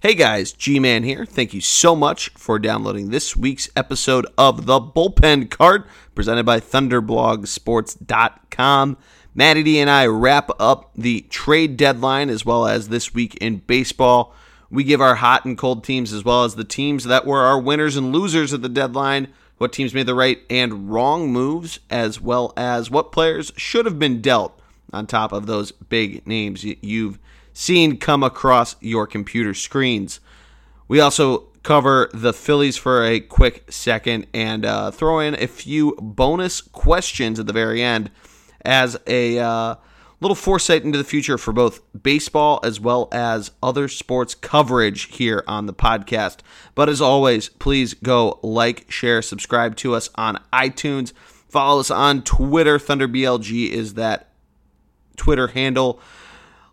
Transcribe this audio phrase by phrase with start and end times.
[0.00, 1.26] Hey guys, G Man here.
[1.26, 6.60] Thank you so much for downloading this week's episode of The Bullpen Cart, presented by
[6.60, 8.96] ThunderblogSports.com.
[9.34, 13.56] Matty D and I wrap up the trade deadline as well as this week in
[13.56, 14.32] baseball.
[14.70, 17.58] We give our hot and cold teams as well as the teams that were our
[17.58, 22.20] winners and losers at the deadline, what teams made the right and wrong moves, as
[22.20, 24.60] well as what players should have been dealt
[24.92, 27.18] on top of those big names you've
[27.58, 30.20] seen come across your computer screens.
[30.86, 35.96] We also cover the Phillies for a quick second and uh, throw in a few
[36.00, 38.12] bonus questions at the very end
[38.64, 39.74] as a uh,
[40.20, 45.42] little foresight into the future for both baseball as well as other sports coverage here
[45.48, 46.38] on the podcast.
[46.76, 51.12] But as always, please go like, share, subscribe to us on iTunes.
[51.48, 52.78] Follow us on Twitter.
[52.78, 54.28] ThunderBLG is that
[55.16, 56.00] Twitter handle.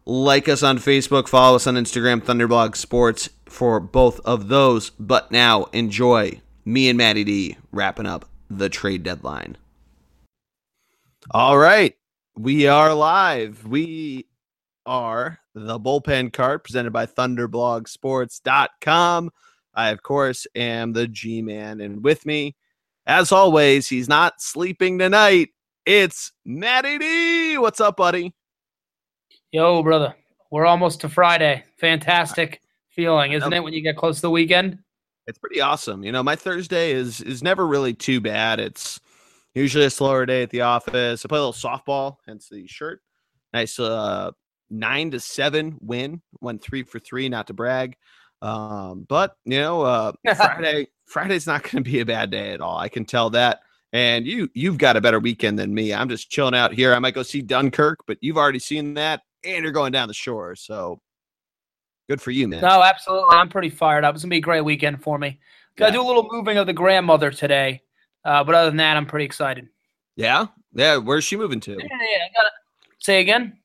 [0.07, 4.91] Like us on Facebook, follow us on Instagram, Thunderblog Sports for both of those.
[4.91, 9.57] But now enjoy me and Matty D wrapping up the trade deadline.
[11.31, 11.95] All right.
[12.37, 13.65] We are live.
[13.65, 14.27] We
[14.85, 19.31] are the bullpen cart presented by thunderblogsports.com.
[19.73, 21.81] I, of course, am the G Man.
[21.81, 22.55] And with me,
[23.07, 25.49] as always, he's not sleeping tonight.
[25.84, 27.57] It's Matty D.
[27.57, 28.34] What's up, buddy?
[29.55, 30.13] Yo, brother,
[30.51, 31.63] we're almost to Friday.
[31.77, 34.79] Fantastic feeling, isn't it, when you get close to the weekend?
[35.27, 36.03] It's pretty awesome.
[36.03, 38.59] You know, my Thursday is is never really too bad.
[38.59, 38.99] It's
[39.53, 41.23] usually a slower day at the office.
[41.23, 42.99] I play a little softball, hence the shirt.
[43.53, 44.31] Nice uh
[44.70, 46.21] nine to seven win.
[46.41, 47.95] Went three for three, not to brag.
[48.41, 52.77] Um, but you know, uh Friday, Friday's not gonna be a bad day at all.
[52.77, 53.62] I can tell that.
[53.93, 55.93] And you you've got a better weekend than me.
[55.93, 56.93] I'm just chilling out here.
[56.93, 60.13] I might go see Dunkirk, but you've already seen that and you're going down the
[60.13, 60.55] shore.
[60.55, 60.99] So
[62.10, 62.62] good for you, man.
[62.62, 63.35] No, absolutely.
[63.35, 64.16] I'm pretty fired up.
[64.16, 65.40] It's gonna be a great weekend for me.
[65.78, 65.97] Got to yeah.
[65.97, 67.81] do a little moving of the grandmother today,
[68.24, 69.68] uh, but other than that, I'm pretty excited.
[70.16, 70.97] Yeah, yeah.
[70.97, 71.72] Where's she moving to?
[71.72, 71.88] Yeah, yeah.
[71.90, 72.52] I gotta
[73.00, 73.58] say again.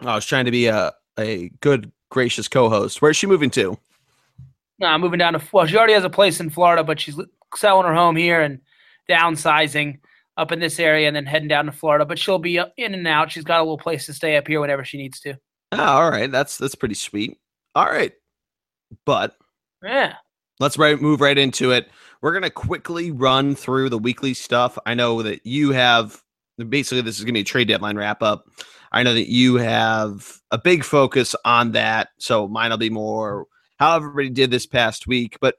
[0.00, 3.02] I was trying to be a a good, gracious co-host.
[3.02, 3.78] Where's she moving to?
[4.78, 5.42] No, I'm moving down to.
[5.52, 7.20] Well, she already has a place in Florida, but she's
[7.54, 8.60] selling her home here and
[9.08, 9.98] downsizing
[10.40, 12.04] up in this area and then heading down to Florida.
[12.04, 13.30] But she'll be in and out.
[13.30, 15.34] She's got a little place to stay up here whenever she needs to.
[15.72, 17.38] Oh, all right, that's that's pretty sweet.
[17.74, 18.12] All right,
[19.04, 19.36] but
[19.84, 20.14] yeah,
[20.58, 21.88] let's right move right into it.
[22.22, 24.76] We're gonna quickly run through the weekly stuff.
[24.86, 26.20] I know that you have
[26.68, 28.46] basically this is gonna be a trade deadline wrap up.
[28.92, 33.46] I know that you have a big focus on that, so mine'll be more
[33.78, 35.38] how everybody did this past week.
[35.40, 35.54] But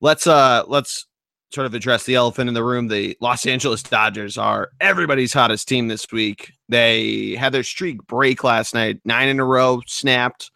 [0.00, 1.06] let's uh let's
[1.52, 2.88] sort of address the elephant in the room.
[2.88, 6.52] The Los Angeles Dodgers are everybody's hottest team this week.
[6.68, 10.50] They had their streak break last night, nine in a row snapped,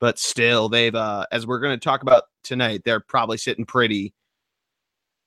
[0.00, 4.12] but still, they've, uh, as we're going to talk about tonight, they're probably sitting pretty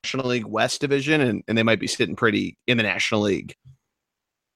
[0.03, 3.55] National League West Division, and, and they might be sitting pretty in the National League.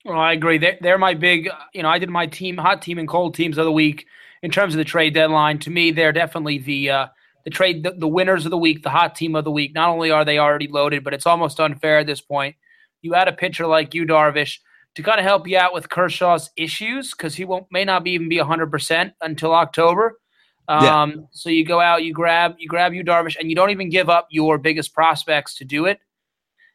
[0.06, 0.58] Well, I agree.
[0.60, 3.58] They're, they're my big, you know, I did my team, hot team and cold teams
[3.58, 4.06] of the week
[4.44, 5.58] in terms of the trade deadline.
[5.60, 7.08] To me, they're definitely the, uh,
[7.44, 9.74] the trade the, the, winners of the week, the hot team of the week.
[9.74, 12.56] Not only are they already loaded, but it's almost unfair at this point.
[13.02, 14.60] You add a pitcher like Yu Darvish
[14.96, 18.12] to kind of help you out with Kershaw's issues because he won't may not be
[18.12, 20.20] even be hundred percent until October.
[20.68, 21.16] Um, yeah.
[21.32, 24.10] So you go out, you grab you grab Yu Darvish, and you don't even give
[24.10, 26.00] up your biggest prospects to do it.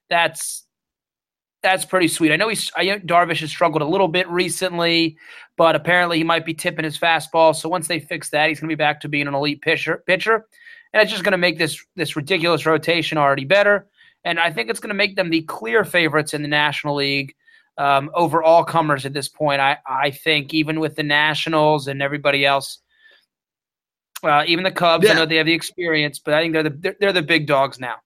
[0.09, 0.64] That's
[1.65, 2.31] that's pretty sweet.
[2.31, 5.17] I know he's I know Darvish has struggled a little bit recently,
[5.57, 7.57] but apparently he might be tipping his fastball.
[7.57, 10.05] So once they fix that, he's going to be back to being an elite pitcher.
[10.07, 10.47] Pitcher,
[10.93, 13.89] and it's just going to make this this ridiculous rotation already better.
[14.25, 17.35] And I think it's going to make them the clear favorites in the National League
[17.79, 19.63] um, over all comers at this point.
[19.63, 22.79] I I think even with the Nationals and everybody else,
[24.23, 25.13] uh, even the Cubs, yeah.
[25.13, 27.47] I know they have the experience, but I think they're the they're, they're the big
[27.47, 27.97] dogs now.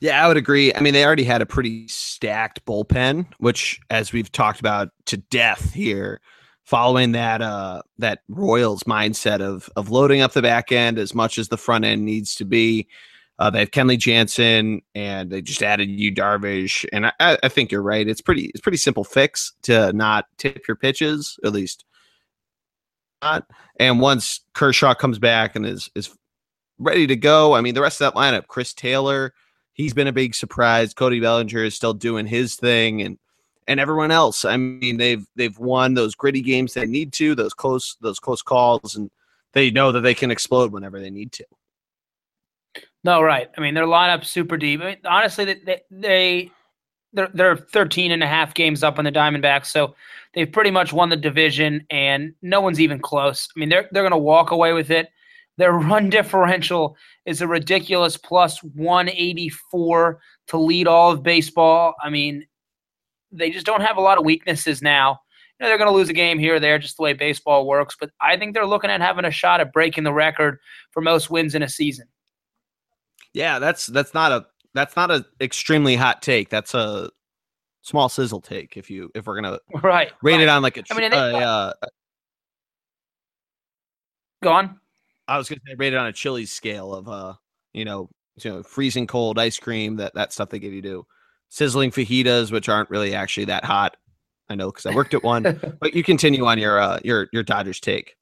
[0.00, 0.74] Yeah, I would agree.
[0.74, 5.16] I mean, they already had a pretty stacked bullpen, which, as we've talked about to
[5.16, 6.20] death here,
[6.64, 11.38] following that uh that Royals mindset of of loading up the back end as much
[11.38, 12.88] as the front end needs to be.
[13.38, 17.72] Uh, they have Kenley Jansen, and they just added Yu Darvish, and I, I think
[17.72, 18.06] you're right.
[18.06, 21.84] It's pretty it's pretty simple fix to not tip your pitches, at least
[23.22, 23.46] not.
[23.78, 26.14] And once Kershaw comes back and is is
[26.78, 29.32] ready to go, I mean, the rest of that lineup, Chris Taylor,
[29.72, 30.94] he's been a big surprise.
[30.94, 33.18] Cody Bellinger is still doing his thing, and
[33.66, 34.44] and everyone else.
[34.44, 38.42] I mean, they've they've won those gritty games they need to, those close those close
[38.42, 39.10] calls, and
[39.52, 41.44] they know that they can explode whenever they need to.
[43.02, 43.48] No, right.
[43.56, 44.80] I mean, they're their lineup's super deep.
[44.80, 46.50] I mean, honestly, they, they
[47.12, 49.94] they're they're 13 and a half games up on the Diamondbacks, so
[50.34, 53.48] they've pretty much won the division, and no one's even close.
[53.56, 55.08] I mean, they're they're going to walk away with it.
[55.60, 56.96] Their run differential
[57.26, 61.94] is a ridiculous plus 184 to lead all of baseball.
[62.02, 62.46] I mean,
[63.30, 65.20] they just don't have a lot of weaknesses now.
[65.58, 67.66] You know, they're going to lose a game here or there, just the way baseball
[67.66, 67.94] works.
[68.00, 70.56] But I think they're looking at having a shot at breaking the record
[70.92, 72.06] for most wins in a season.
[73.34, 76.48] Yeah, that's that's not a that's not a extremely hot take.
[76.48, 77.10] That's a
[77.82, 78.78] small sizzle take.
[78.78, 80.40] If you if we're gonna right rate right.
[80.40, 81.72] it on like a I mean, uh, uh,
[84.42, 84.79] go on.
[85.30, 87.34] I was gonna say rate it on a Chili's scale of uh
[87.72, 88.10] you know
[88.42, 91.06] you know freezing cold ice cream that that stuff they give you to
[91.48, 93.96] sizzling fajitas which aren't really actually that hot.
[94.48, 95.60] I know because I worked at one.
[95.80, 98.16] but you continue on your uh your your Dodgers take.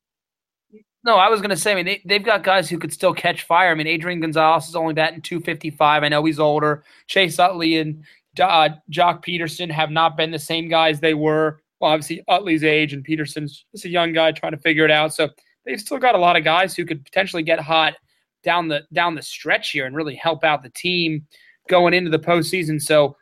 [1.04, 3.14] No, I was going to say, I mean, they, they've got guys who could still
[3.14, 3.70] catch fire.
[3.70, 6.02] I mean, Adrian Gonzalez is only batting 255.
[6.02, 6.82] I know he's older.
[7.06, 8.02] Chase Utley and
[8.38, 11.62] uh, Joc Pederson have not been the same guys they were.
[11.80, 15.14] Well, obviously, Utley's age and Pederson's just a young guy trying to figure it out.
[15.14, 15.28] So
[15.68, 17.94] they've still got a lot of guys who could potentially get hot
[18.42, 21.26] down the down the stretch here and really help out the team
[21.68, 22.80] going into the postseason.
[22.80, 23.16] So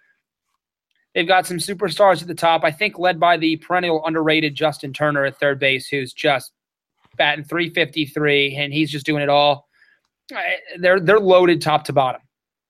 [1.15, 2.65] they've got some superstars at the top.
[2.65, 6.53] I think led by the perennial underrated Justin Turner at third base, who's just
[7.17, 9.67] batting 353, and he's just doing it all.
[10.79, 12.21] They're they're loaded top to bottom.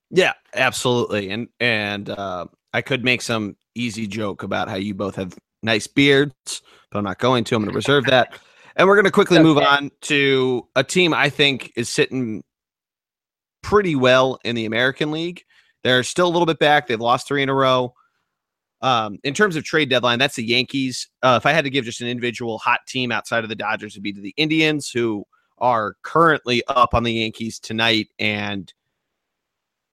[0.09, 1.29] Yeah, absolutely.
[1.29, 5.85] And and uh, I could make some easy joke about how you both have nice
[5.85, 7.55] beards, but I'm not going to.
[7.55, 8.39] I'm going to reserve that.
[8.77, 12.43] And we're going to quickly move on to a team I think is sitting
[13.63, 15.43] pretty well in the American League.
[15.83, 16.87] They're still a little bit back.
[16.87, 17.95] They've lost three in a row.
[18.81, 21.09] Um, in terms of trade deadline, that's the Yankees.
[21.23, 23.93] Uh, if I had to give just an individual hot team outside of the Dodgers,
[23.93, 25.25] it'd be to the Indians, who
[25.57, 28.71] are currently up on the Yankees tonight and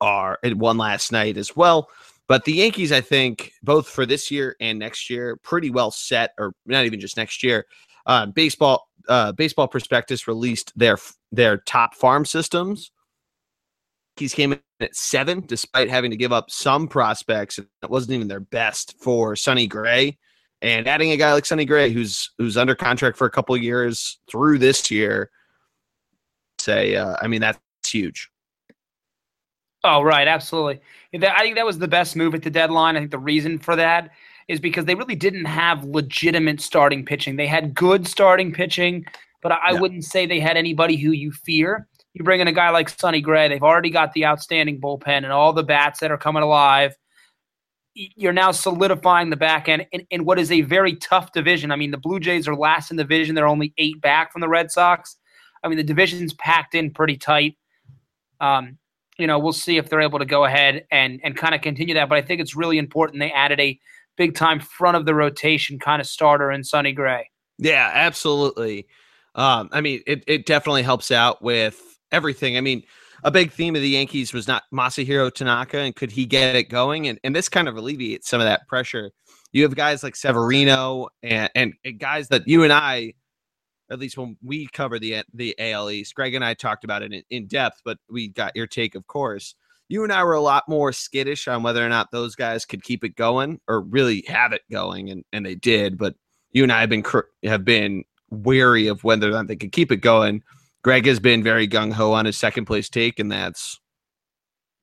[0.02, 1.88] are it won last night as well.
[2.26, 6.32] But the Yankees, I think, both for this year and next year, pretty well set,
[6.38, 7.66] or not even just next year.
[8.06, 10.98] Uh, baseball, uh, baseball prospectus released their
[11.32, 12.90] their top farm systems.
[14.16, 17.58] He's came in at seven, despite having to give up some prospects.
[17.58, 20.18] It wasn't even their best for Sonny Gray,
[20.62, 24.18] and adding a guy like Sonny Gray, who's who's under contract for a couple years
[24.30, 25.30] through this year.
[26.60, 28.30] Say, uh, I mean, that's huge.
[29.82, 30.80] Oh, right, absolutely.
[31.14, 32.96] I think that was the best move at the deadline.
[32.96, 34.12] I think the reason for that
[34.48, 37.36] is because they really didn't have legitimate starting pitching.
[37.36, 39.06] They had good starting pitching,
[39.42, 39.80] but I yeah.
[39.80, 41.88] wouldn't say they had anybody who you fear.
[42.12, 45.32] You bring in a guy like Sonny Gray, they've already got the outstanding bullpen and
[45.32, 46.94] all the bats that are coming alive.
[47.94, 51.70] You're now solidifying the back end in, in what is a very tough division.
[51.70, 53.34] I mean, the Blue Jays are last in the division.
[53.34, 55.16] They're only eight back from the Red Sox.
[55.62, 57.56] I mean, the division's packed in pretty tight.
[58.40, 58.78] Um,
[59.18, 61.94] you know, we'll see if they're able to go ahead and and kind of continue
[61.94, 62.08] that.
[62.08, 63.78] But I think it's really important they added a
[64.16, 67.30] big time front of the rotation kind of starter in Sonny Gray.
[67.58, 68.86] Yeah, absolutely.
[69.34, 72.56] Um, I mean, it it definitely helps out with everything.
[72.56, 72.82] I mean,
[73.24, 76.68] a big theme of the Yankees was not Masahiro Tanaka, and could he get it
[76.68, 77.08] going?
[77.08, 79.10] And and this kind of alleviates some of that pressure.
[79.52, 83.14] You have guys like Severino and, and, and guys that you and I
[83.90, 87.12] at least when we cover the the AL East, Greg and I talked about it
[87.12, 89.54] in, in depth, but we got your take, of course.
[89.88, 92.82] You and I were a lot more skittish on whether or not those guys could
[92.82, 95.98] keep it going or really have it going, and and they did.
[95.98, 96.14] But
[96.52, 97.04] you and I have been
[97.44, 100.42] have been wary of whether or not they could keep it going.
[100.82, 103.78] Greg has been very gung ho on his second place take, and that's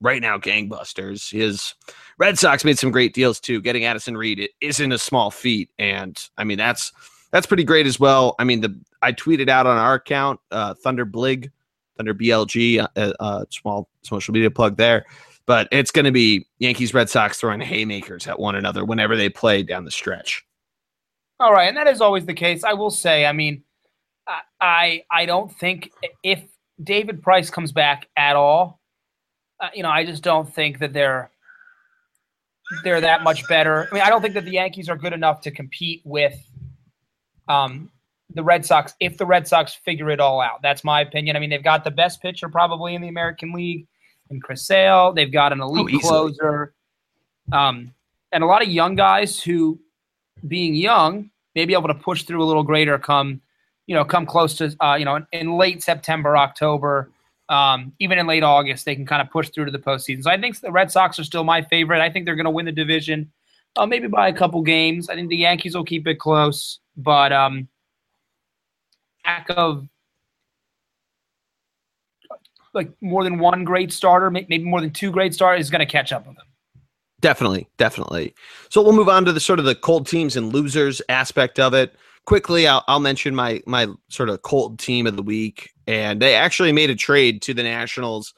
[0.02, 1.32] right now gangbusters.
[1.32, 1.74] His
[2.18, 3.62] Red Sox made some great deals too.
[3.62, 6.92] Getting Addison Reed it isn't a small feat, and I mean that's
[7.32, 8.36] that's pretty great as well.
[8.40, 11.52] I mean, the I tweeted out on our account, uh, Thunder Blig,
[12.02, 15.06] Thunder BLG, uh, uh, small social media plug there.
[15.46, 19.30] But it's going to be Yankees Red Sox throwing haymakers at one another whenever they
[19.30, 20.44] play down the stretch.
[21.40, 22.64] All right, and that is always the case.
[22.64, 23.64] I will say, I mean,
[24.60, 25.92] I I don't think
[26.24, 26.42] if
[26.82, 28.80] David Price comes back at all,
[29.60, 31.30] uh, you know, I just don't think that they're
[32.84, 33.88] they're that much better.
[33.92, 36.36] I mean, I don't think that the Yankees are good enough to compete with
[37.48, 37.92] um,
[38.34, 40.62] the Red Sox if the Red Sox figure it all out.
[40.62, 41.36] That's my opinion.
[41.36, 43.88] I mean, they've got the best pitcher probably in the American League
[44.30, 45.14] in Chris Sale.
[45.14, 46.74] They've got an elite oh, closer.
[47.52, 47.94] Um,
[48.32, 49.80] and a lot of young guys who,
[50.48, 53.42] being young, may be able to push through a little greater come,
[53.88, 57.12] you know, come close to, uh, you know, in, in, late September, October,
[57.50, 60.24] um, even in late August, they can kind of push through to the postseason.
[60.24, 62.02] So I think the Red Sox are still my favorite.
[62.02, 63.30] I think they're going to win the division,
[63.76, 65.10] uh, maybe by a couple games.
[65.10, 67.68] I think the Yankees will keep it close but um,
[69.26, 69.88] lack of
[72.74, 75.86] like more than one great starter, maybe more than two great starters, is going to
[75.86, 76.46] catch up with them.
[77.20, 78.34] Definitely, definitely.
[78.70, 81.74] So we'll move on to the sort of the cold teams and losers aspect of
[81.74, 81.96] it.
[82.26, 86.36] Quickly, I'll, I'll mention my my sort of cold team of the week, and they
[86.36, 88.34] actually made a trade to the Nationals,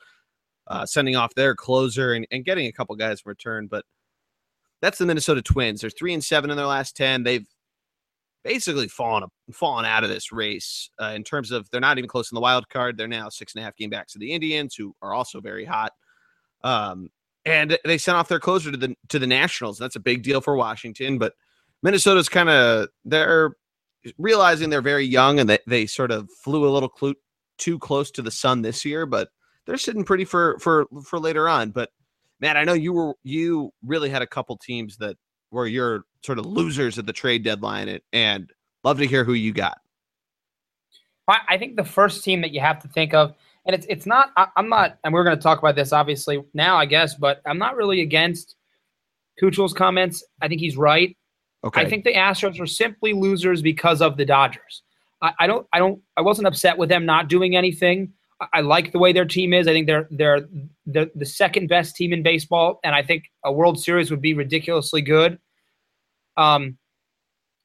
[0.67, 3.67] uh, sending off their closer and, and getting a couple guys in return.
[3.67, 3.85] But
[4.81, 5.81] that's the Minnesota Twins.
[5.81, 7.23] They're three and seven in their last ten.
[7.23, 7.47] They've
[8.43, 12.31] basically falling fallen out of this race uh, in terms of they're not even close
[12.31, 12.97] in the wild card.
[12.97, 15.65] They're now six and a half game backs to the Indians, who are also very
[15.65, 15.93] hot.
[16.63, 17.09] Um,
[17.45, 19.77] and they sent off their closer to the to the Nationals.
[19.77, 21.33] That's a big deal for Washington, but
[21.81, 23.55] Minnesota's kind of they're
[24.17, 27.13] realizing they're very young and they, they sort of flew a little cl-
[27.57, 29.29] too close to the sun this year, but
[29.65, 31.71] they're sitting pretty for for for later on.
[31.71, 31.89] But
[32.39, 35.17] man, I know you were you really had a couple teams that
[35.51, 38.53] were your sort of losers at the trade deadline, and, and
[38.83, 39.77] love to hear who you got.
[41.27, 43.33] I think the first team that you have to think of,
[43.65, 44.31] and it's it's not.
[44.35, 47.41] I, am not, and we're going to talk about this obviously now, I guess, but
[47.45, 48.55] I'm not really against
[49.41, 50.23] Keuchel's comments.
[50.41, 51.15] I think he's right.
[51.63, 51.81] Okay.
[51.81, 54.83] I think the Astros are simply losers because of the Dodgers.
[55.21, 55.65] I, I don't.
[55.71, 56.01] I don't.
[56.17, 58.11] I wasn't upset with them not doing anything.
[58.41, 59.65] I, I like the way their team is.
[59.67, 60.41] I think they're they're
[60.85, 64.33] the the second best team in baseball, and I think a World Series would be
[64.33, 65.39] ridiculously good.
[66.37, 66.77] Um,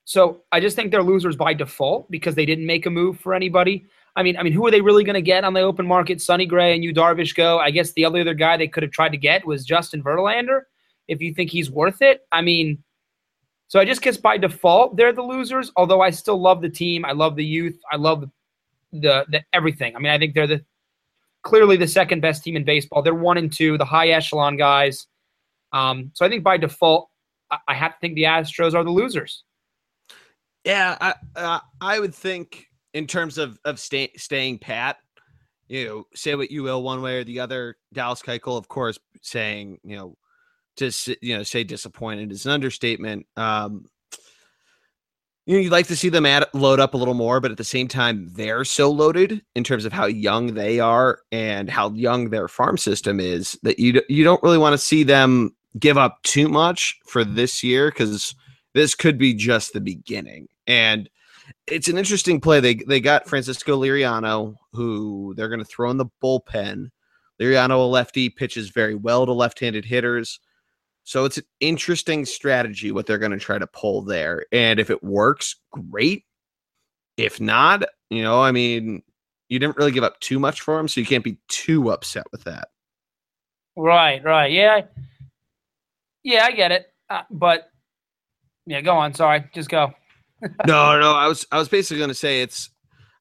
[0.04, 3.34] so I just think they're losers by default because they didn't make a move for
[3.34, 3.86] anybody.
[4.16, 6.20] I mean, I mean, who are they really going to get on the open market?
[6.20, 7.58] Sonny Gray and Yu Darvish go.
[7.58, 10.62] I guess the other other guy they could have tried to get was Justin Verlander.
[11.08, 12.82] If you think he's worth it, I mean,
[13.68, 15.70] so I just guess by default they're the losers.
[15.76, 18.30] Although I still love the team, I love the youth, I love the
[18.92, 19.94] the, the everything.
[19.94, 20.64] I mean, I think they're the
[21.42, 23.02] clearly the second best team in baseball.
[23.02, 25.06] They're one and two, the high echelon guys.
[25.72, 27.07] Um, so I think by default,
[27.50, 29.44] I, have to think the Astros are the losers.
[30.64, 34.98] Yeah, I uh, I would think in terms of of stay, staying pat,
[35.68, 37.76] you know, say what you will one way or the other.
[37.92, 40.16] Dallas Keuchel, of course, saying you know,
[40.76, 43.26] to you know, say disappointed is an understatement.
[43.36, 43.86] Um,
[45.46, 47.56] you know, you'd like to see them add load up a little more, but at
[47.56, 51.90] the same time, they're so loaded in terms of how young they are and how
[51.92, 55.98] young their farm system is that you you don't really want to see them give
[55.98, 58.34] up too much for this year because
[58.74, 60.48] this could be just the beginning.
[60.66, 61.08] And
[61.66, 62.60] it's an interesting play.
[62.60, 66.90] They they got Francisco Liriano, who they're going to throw in the bullpen.
[67.40, 70.40] Liriano, a lefty, pitches very well to left-handed hitters.
[71.04, 74.44] So it's an interesting strategy what they're going to try to pull there.
[74.52, 76.24] And if it works, great.
[77.16, 79.02] If not, you know, I mean,
[79.48, 82.26] you didn't really give up too much for him, so you can't be too upset
[82.30, 82.68] with that.
[83.76, 84.52] Right, right.
[84.52, 84.82] Yeah.
[86.28, 86.92] Yeah, I get it.
[87.08, 87.70] Uh, but
[88.66, 89.14] yeah, go on.
[89.14, 89.48] Sorry.
[89.54, 89.94] Just go.
[90.66, 92.68] no, no, I was I was basically going to say it's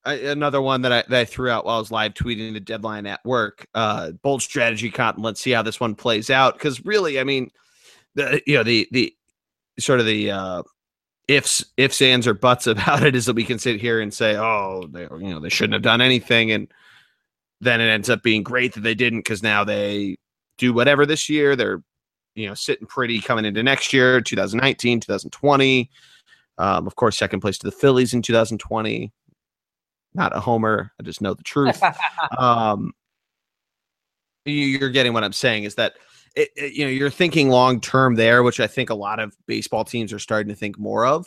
[0.03, 3.05] another one that I, that I threw out while I was live tweeting the deadline
[3.05, 3.65] at work.
[3.73, 5.23] Uh, bold strategy, Cotton.
[5.23, 6.55] Let's see how this one plays out.
[6.55, 7.49] Because really, I mean,
[8.15, 9.15] the you know the the
[9.79, 10.63] sort of the uh,
[11.29, 14.35] ifs ifs ands or buts about it is that we can sit here and say
[14.35, 16.67] oh they you know they shouldn't have done anything and
[17.61, 20.17] then it ends up being great that they didn't because now they
[20.57, 21.81] do whatever this year they're
[22.37, 25.89] you know sitting pretty coming into next year 2019 2020
[26.59, 29.11] um, of course second place to the phillies in 2020
[30.13, 31.81] not a homer i just know the truth
[32.37, 32.93] um,
[34.45, 35.93] you're getting what i'm saying is that
[36.37, 39.35] it, it, you know you're thinking long term there, which I think a lot of
[39.47, 41.25] baseball teams are starting to think more of.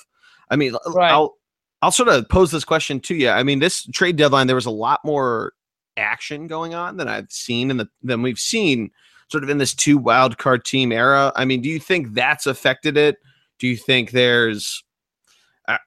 [0.49, 1.11] I mean, right.
[1.11, 1.37] I'll
[1.83, 3.29] I'll sort of pose this question to you.
[3.29, 5.53] I mean, this trade deadline there was a lot more
[5.97, 8.91] action going on than I've seen in the than we've seen
[9.31, 11.33] sort of in this two wild card team era.
[11.37, 13.19] I mean, do you think that's affected it?
[13.59, 14.83] Do you think there's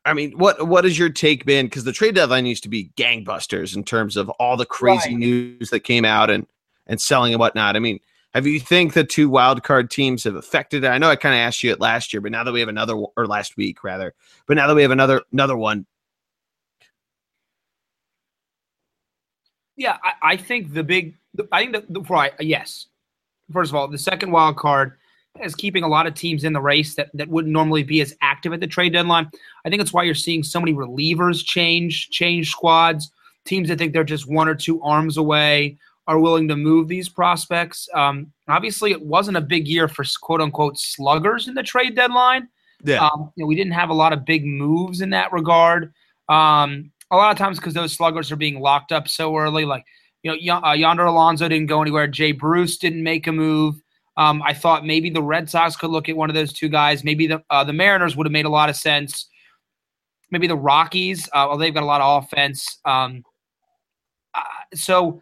[0.05, 1.65] I mean, what what has your take been?
[1.65, 5.17] Because the trade deadline used to be gangbusters in terms of all the crazy right.
[5.17, 6.47] news that came out and
[6.87, 7.75] and selling and whatnot.
[7.75, 7.99] I mean,
[8.33, 10.87] have you think the two wild card teams have affected it?
[10.87, 12.69] I know I kind of asked you it last year, but now that we have
[12.69, 14.13] another or last week rather,
[14.47, 15.85] but now that we have another another one.
[19.75, 21.15] Yeah, I, I think the big
[21.51, 22.87] I think the, the right yes.
[23.51, 24.93] First of all, the second wild card
[25.41, 28.15] is keeping a lot of teams in the race that, that wouldn't normally be as
[28.21, 29.29] active at the trade deadline.
[29.65, 33.11] I think it's why you're seeing so many relievers change, change squads,
[33.45, 37.09] teams that think they're just one or two arms away are willing to move these
[37.09, 37.87] prospects.
[37.93, 42.49] Um, obviously, it wasn't a big year for quote unquote sluggers in the trade deadline.
[42.83, 43.05] Yeah.
[43.05, 45.93] Um, you know, we didn't have a lot of big moves in that regard.
[46.27, 49.65] Um, a lot of times because those sluggers are being locked up so early.
[49.65, 49.85] Like,
[50.23, 52.07] you know, uh, Yonder Alonso didn't go anywhere.
[52.07, 53.75] Jay Bruce didn't make a move.
[54.15, 57.03] Um, I thought maybe the Red Sox could look at one of those two guys.
[57.03, 59.27] Maybe the uh, the Mariners would have made a lot of sense.
[60.31, 62.79] Maybe the Rockies, uh, well, they've got a lot of offense.
[62.85, 63.23] Um,
[64.33, 64.41] uh,
[64.73, 65.21] so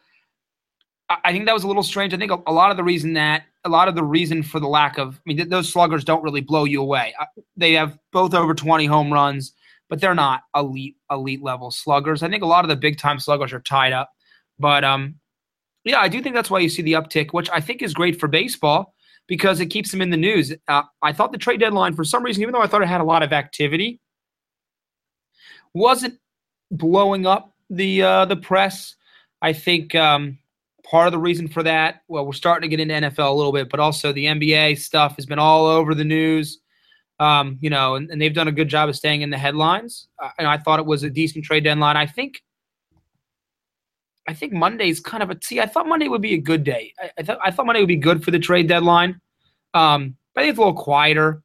[1.24, 2.13] I think that was a little strange.
[2.13, 4.60] I think a, a, lot of the reason that a lot of the reason for
[4.60, 7.13] the lack of, I mean, th- those sluggers don't really blow you away.
[7.58, 9.53] They have both over 20 home runs,
[9.89, 12.24] but they're not elite elite level sluggers.
[12.24, 14.12] I think a lot of the big time sluggers are tied up.
[14.62, 15.15] But um,
[15.84, 18.20] yeah, I do think that's why you see the uptick, which I think is great
[18.20, 18.94] for baseball
[19.27, 20.53] because it keeps them in the news.
[20.68, 23.01] Uh, I thought the trade deadline, for some reason, even though I thought it had
[23.01, 24.00] a lot of activity,
[25.74, 26.20] wasn't
[26.70, 28.96] blowing up the uh, the press.
[29.41, 30.38] I think um,
[30.84, 33.51] part of the reason for that, well, we're starting to get into NFL a little
[33.51, 36.60] bit, but also the NBA stuff has been all over the news.
[37.20, 40.08] Um, you know, and, and, they've done a good job of staying in the headlines.
[40.20, 41.96] Uh, and I thought it was a decent trade deadline.
[41.96, 42.41] I think,
[44.31, 45.59] I think Monday's kind of a see.
[45.59, 46.93] I thought Monday would be a good day.
[46.97, 49.19] I, I thought I thought Monday would be good for the trade deadline.
[49.73, 51.43] Um, but I think it's a little quieter,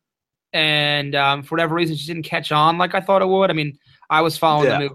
[0.53, 3.51] and um, for whatever reason, just didn't catch on like I thought it would.
[3.51, 3.77] I mean,
[4.09, 4.79] I was following yeah.
[4.79, 4.93] the move,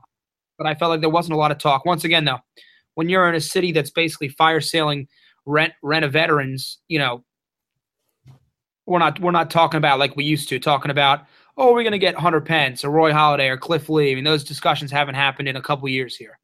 [0.58, 1.86] but I felt like there wasn't a lot of talk.
[1.86, 2.40] Once again, though,
[2.96, 5.10] when you're in a city that's basically fire sailing
[5.46, 7.26] rent rent a veterans, you know,
[8.86, 11.26] we're not we're not talking about like we used to talking about
[11.58, 14.14] oh we're going to get Hunter Pence or Roy Halladay or Cliff Lee.
[14.14, 16.40] I mean those discussions haven't happened in a couple years here.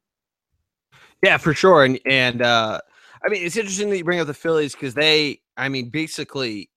[1.24, 1.84] Yeah, for sure.
[1.84, 2.80] And and uh
[3.24, 6.70] I mean it's interesting that you bring up the Phillies because they I mean basically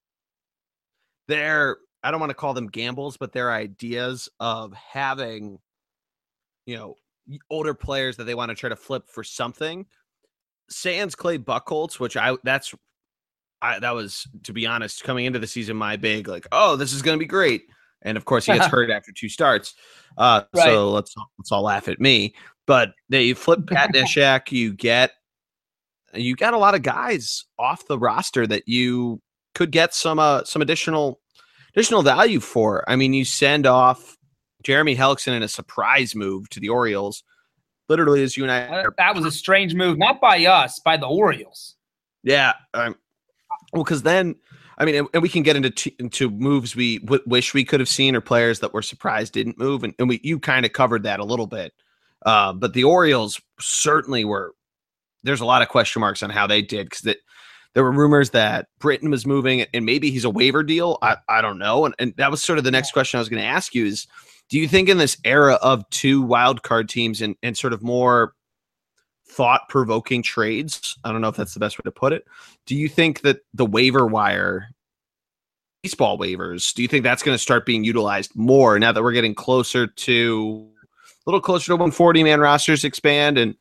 [1.29, 5.59] they're I don't want to call them gambles, but their ideas of having
[6.67, 6.95] you know
[7.51, 9.87] older players that they want to try to flip for something.
[10.71, 12.75] Sans Clay Buchholz, which I that's
[13.61, 16.93] I that was to be honest coming into the season my big like oh this
[16.93, 17.65] is going to be great
[18.03, 19.75] and of course he gets hurt after two starts.
[20.17, 20.65] Uh, right.
[20.65, 22.35] So let's let's all laugh at me.
[22.71, 25.11] But they flip Pat Neshek, you get
[26.15, 29.21] you got a lot of guys off the roster that you
[29.57, 31.19] could get some uh, some additional
[31.75, 32.89] additional value for.
[32.89, 34.17] I mean, you send off
[34.63, 37.25] Jeremy Hellickson in a surprise move to the Orioles.
[37.89, 38.85] Literally, as you and I.
[38.99, 41.75] That was a strange move, not by us, by the Orioles.
[42.23, 42.53] Yeah.
[42.73, 42.95] Um,
[43.73, 44.37] well, because then,
[44.79, 47.65] I mean, and, and, we can get into t- into moves we w- wish we
[47.65, 50.65] could have seen or players that were surprised didn't move, and, and we you kind
[50.65, 51.73] of covered that a little bit.
[52.25, 54.55] Uh, but the Orioles certainly were.
[55.23, 57.19] There's a lot of question marks on how they did because that
[57.75, 60.99] there were rumors that Britton was moving and maybe he's a waiver deal.
[61.03, 61.85] I, I don't know.
[61.85, 63.87] And, and that was sort of the next question I was going to ask you
[63.87, 64.07] is
[64.49, 67.83] do you think in this era of two wild card teams and, and sort of
[67.83, 68.35] more
[69.29, 72.25] thought provoking trades, I don't know if that's the best way to put it.
[72.67, 74.69] Do you think that the waiver wire,
[75.85, 79.13] baseball waivers, do you think that's going to start being utilized more now that we're
[79.13, 80.69] getting closer to
[81.27, 83.55] little closer to 140 man rosters expand and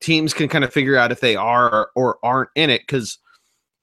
[0.00, 2.82] teams can kind of figure out if they are or aren't in it?
[2.82, 3.18] Because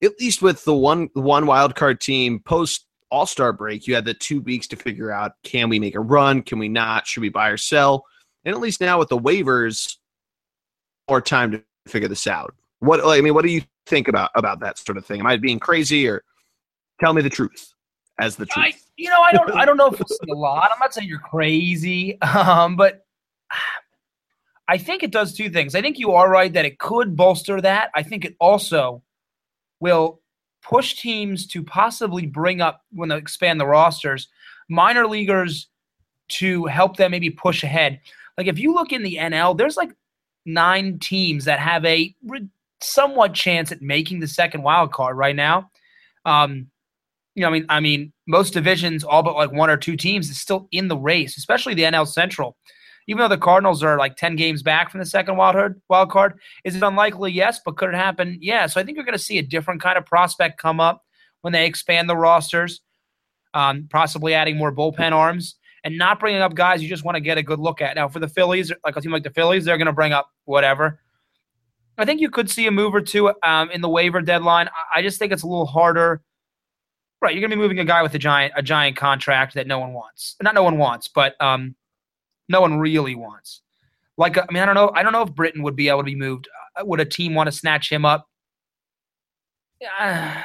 [0.03, 4.05] at least with the one one wild card team post all Star break, you had
[4.05, 6.41] the two weeks to figure out can we make a run?
[6.41, 7.07] Can we not?
[7.07, 8.05] Should we buy or sell?
[8.45, 9.97] And at least now with the waivers,
[11.09, 12.53] more time to figure this out.
[12.79, 15.19] What I mean, what do you think about about that sort of thing?
[15.19, 16.23] Am I being crazy or
[16.99, 17.73] tell me the truth
[18.19, 18.65] as the truth?
[18.65, 20.69] I, you know, I don't I don't know if it's a lot.
[20.73, 23.05] I'm not saying you're crazy, um, but
[24.67, 25.75] I think it does two things.
[25.75, 27.91] I think you are right that it could bolster that.
[27.95, 29.03] I think it also
[29.79, 30.21] will
[30.61, 34.29] push teams to possibly bring up when they expand the rosters,
[34.69, 35.67] minor leaguers
[36.29, 37.99] to help them maybe push ahead.
[38.37, 39.91] Like if you look in the NL, there's like
[40.45, 42.15] nine teams that have a
[42.81, 45.69] somewhat chance at making the second wild card right now.
[46.25, 46.67] Um,
[47.35, 50.29] you know, I mean, I mean, most divisions, all but like one or two teams,
[50.29, 52.55] is still in the race, especially the NL Central
[53.07, 56.09] even though the Cardinals are like 10 games back from the second wild card, wild
[56.09, 57.31] card, is it unlikely?
[57.31, 58.37] Yes, but could it happen?
[58.41, 58.65] Yeah.
[58.67, 61.03] So I think you're going to see a different kind of prospect come up
[61.41, 62.81] when they expand the rosters,
[63.53, 67.21] um, possibly adding more bullpen arms and not bringing up guys you just want to
[67.21, 67.95] get a good look at.
[67.95, 70.29] Now, for the Phillies, like a team like the Phillies, they're going to bring up
[70.45, 70.99] whatever.
[71.97, 74.69] I think you could see a move or two um, in the waiver deadline.
[74.95, 76.21] I just think it's a little harder.
[77.21, 79.67] Right, you're going to be moving a guy with a giant a giant contract that
[79.67, 80.35] no one wants.
[80.41, 81.75] Not no one wants, but um,
[82.49, 83.61] no one really wants.
[84.17, 84.91] Like, I mean, I don't know.
[84.93, 86.47] I don't know if Britton would be able to be moved.
[86.79, 88.29] Uh, would a team want to snatch him up?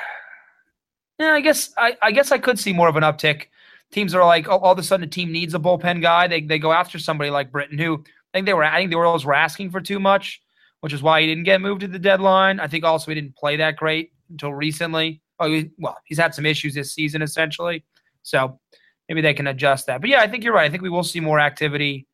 [1.21, 1.35] Yeah.
[1.35, 3.47] I guess I, I guess I could see more of an uptick.
[3.91, 6.29] Teams are like, oh, all of a sudden, a team needs a bullpen guy.
[6.29, 8.63] They they go after somebody like Britton, who I think they were.
[8.63, 10.41] I think the Orioles were asking for too much,
[10.81, 12.61] which is why he didn't get moved to the deadline.
[12.61, 15.21] I think also he didn't play that great until recently.
[15.41, 17.85] Oh, he, well, he's had some issues this season essentially.
[18.23, 18.61] So
[19.09, 20.01] maybe they can adjust that.
[20.01, 20.67] But yeah, I think you're right.
[20.67, 22.07] I think we will see more activity.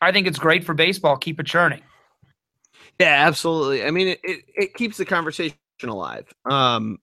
[0.00, 1.16] I think it's great for baseball.
[1.16, 1.82] Keep it churning.
[2.98, 3.84] Yeah, absolutely.
[3.84, 6.32] I mean, it, it, it keeps the conversation alive.
[6.50, 6.98] Um,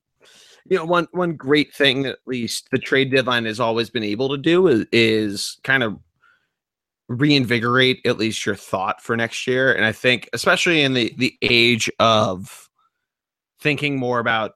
[0.65, 4.29] you know, one one great thing at least the trade deadline has always been able
[4.29, 5.99] to do is, is kind of
[7.09, 9.73] reinvigorate at least your thought for next year.
[9.73, 12.69] And I think, especially in the the age of
[13.59, 14.53] thinking more about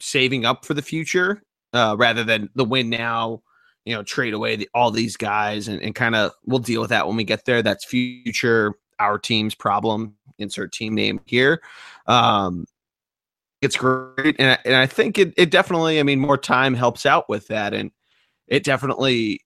[0.00, 1.42] saving up for the future
[1.72, 3.42] uh, rather than the win now,
[3.84, 6.90] you know, trade away the, all these guys and, and kind of we'll deal with
[6.90, 7.62] that when we get there.
[7.62, 10.14] That's future our team's problem.
[10.38, 11.62] Insert team name here.
[12.06, 12.66] Um,
[13.60, 16.00] it's great, and I, and I think it it definitely.
[16.00, 17.92] I mean, more time helps out with that, and
[18.48, 19.40] it definitely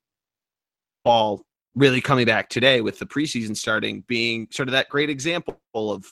[1.05, 5.59] all really coming back today with the preseason starting being sort of that great example
[5.75, 6.07] of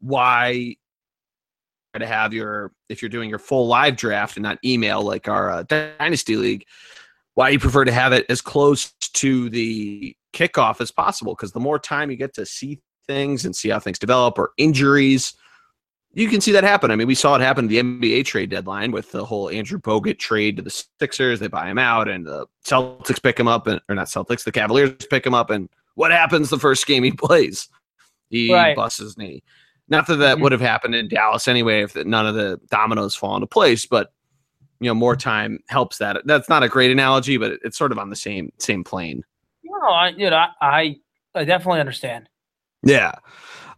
[0.00, 0.76] why
[2.00, 5.50] to have your if you're doing your full live draft and not email like our
[5.50, 6.64] uh, dynasty league
[7.34, 11.60] why you prefer to have it as close to the kickoff as possible because the
[11.60, 15.34] more time you get to see things and see how things develop or injuries
[16.14, 16.90] you can see that happen.
[16.90, 19.78] I mean, we saw it happen at the NBA trade deadline with the whole Andrew
[19.78, 21.40] Bogut trade to the Sixers.
[21.40, 24.52] They buy him out, and the Celtics pick him up, and or not Celtics, the
[24.52, 27.68] Cavaliers pick him up, and what happens the first game he plays?
[28.28, 28.76] He right.
[28.76, 29.42] busts his knee.
[29.92, 30.42] Not that that mm-hmm.
[30.44, 34.14] would have happened in Dallas anyway if none of the dominoes fall into place, but
[34.80, 36.22] you know, more time helps that.
[36.24, 39.22] That's not a great analogy, but it's sort of on the same same plane.
[39.62, 40.96] No, I you know I
[41.34, 42.26] I definitely understand.
[42.82, 43.12] Yeah.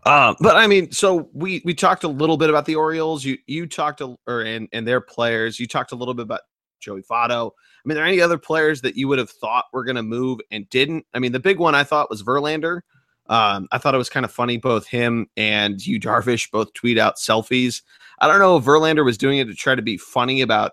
[0.06, 3.24] Uh, but I mean, so we we talked a little bit about the Orioles.
[3.24, 5.58] You you talked to, or and and their players.
[5.58, 6.42] You talked a little bit about
[6.78, 7.50] Joey Votto.
[7.50, 10.02] I mean, are there any other players that you would have thought were going to
[10.04, 11.06] move and didn't?
[11.12, 12.82] I mean, the big one I thought was Verlander.
[13.26, 14.56] Um, I thought it was kind of funny.
[14.58, 17.82] Both him and Yu Darvish both tweet out selfies.
[18.18, 20.72] I don't know if Verlander was doing it to try to be funny about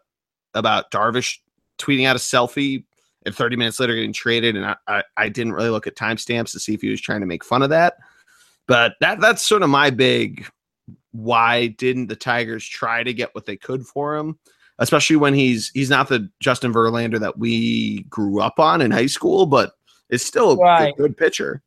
[0.53, 1.37] about Darvish
[1.77, 2.83] tweeting out a selfie
[3.25, 6.51] and 30 minutes later getting traded, and I, I, I didn't really look at timestamps
[6.51, 7.95] to see if he was trying to make fun of that.
[8.67, 10.45] But that that's sort of my big
[11.11, 14.39] why didn't the Tigers try to get what they could for him?
[14.79, 19.07] Especially when he's he's not the Justin Verlander that we grew up on in high
[19.07, 19.73] school, but
[20.09, 20.93] is still right.
[20.93, 21.61] a good pitcher.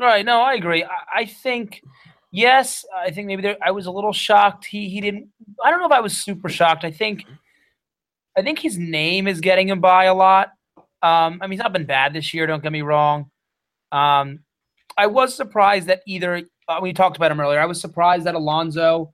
[0.00, 0.24] Right.
[0.24, 0.82] No, I agree.
[0.82, 1.82] I, I think
[2.30, 4.64] yes, I think maybe there, I was a little shocked.
[4.64, 5.28] He he didn't.
[5.62, 6.84] I don't know if I was super shocked.
[6.84, 7.24] I think
[8.36, 10.52] I think his name is getting him by a lot.
[11.02, 12.46] Um, I mean, he's not been bad this year.
[12.46, 13.30] Don't get me wrong.
[13.92, 14.40] Um,
[14.96, 17.60] I was surprised that either uh, we talked about him earlier.
[17.60, 19.12] I was surprised that Alonso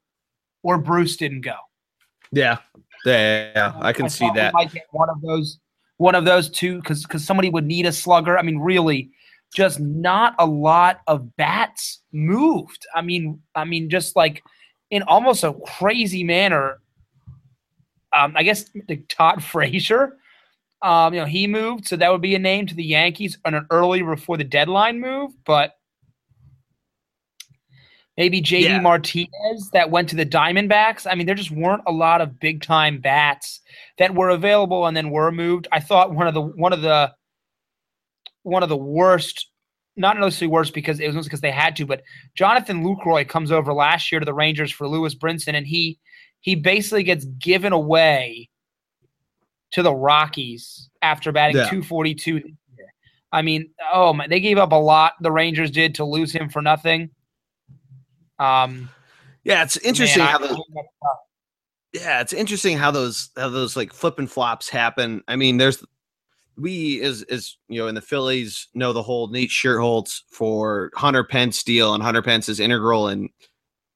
[0.62, 1.55] or Bruce didn't go.
[2.33, 2.59] Yeah,
[3.05, 4.53] yeah, yeah I can I see that.
[4.72, 5.59] Get one of those,
[5.96, 8.38] one of those two, because because somebody would need a slugger.
[8.38, 9.11] I mean, really,
[9.54, 12.87] just not a lot of bats moved.
[12.94, 14.42] I mean, I mean, just like
[14.90, 16.80] in almost a crazy manner.
[18.16, 18.70] Um, I guess
[19.09, 20.16] Todd Frazier
[20.82, 23.54] um, you know, he moved, so that would be a name to the Yankees on
[23.54, 25.72] an early before the deadline move, but
[28.16, 28.80] maybe JD yeah.
[28.80, 31.06] Martinez that went to the Diamondbacks.
[31.11, 33.61] I mean, there just weren't a lot of big time bats
[33.98, 35.66] that were available and then were moved.
[35.72, 37.12] I thought one of the one of the
[38.46, 39.50] one of the worst,
[39.96, 42.02] not necessarily worst because it was because they had to, but
[42.37, 45.98] Jonathan Lucroy comes over last year to the Rangers for Lewis Brinson, and he
[46.40, 48.48] he basically gets given away
[49.72, 51.64] to the Rockies after batting yeah.
[51.64, 52.52] 242.
[53.32, 55.14] I mean, oh my, they gave up a lot.
[55.20, 57.11] The Rangers did to lose him for nothing.
[58.38, 58.88] Um,
[59.42, 60.61] yeah, it's interesting man, how those.
[61.92, 65.22] Yeah, it's interesting how those how those like flip and flops happen.
[65.26, 65.85] I mean, there's
[66.59, 71.25] we as as you know in the Phillies know the whole Nate Schierholtz for Hunter
[71.25, 73.29] Pence deal, and Hunter Pence is integral in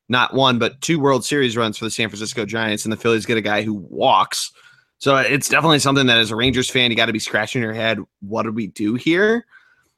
[0.08, 3.26] not one but two World Series runs for the San Francisco Giants, and the Phillies
[3.26, 4.52] get a guy who walks
[5.00, 7.72] so it's definitely something that as a Rangers fan, you got to be scratching your
[7.72, 7.98] head.
[8.20, 9.46] What did we do here?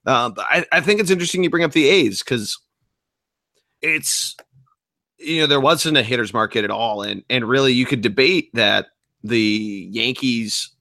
[0.07, 2.59] Uh, I, I think it's interesting you bring up the A's because
[3.81, 4.37] it's
[5.18, 8.51] you know there wasn't a hitters market at all, and and really you could debate
[8.55, 8.87] that
[9.25, 10.71] the Yankees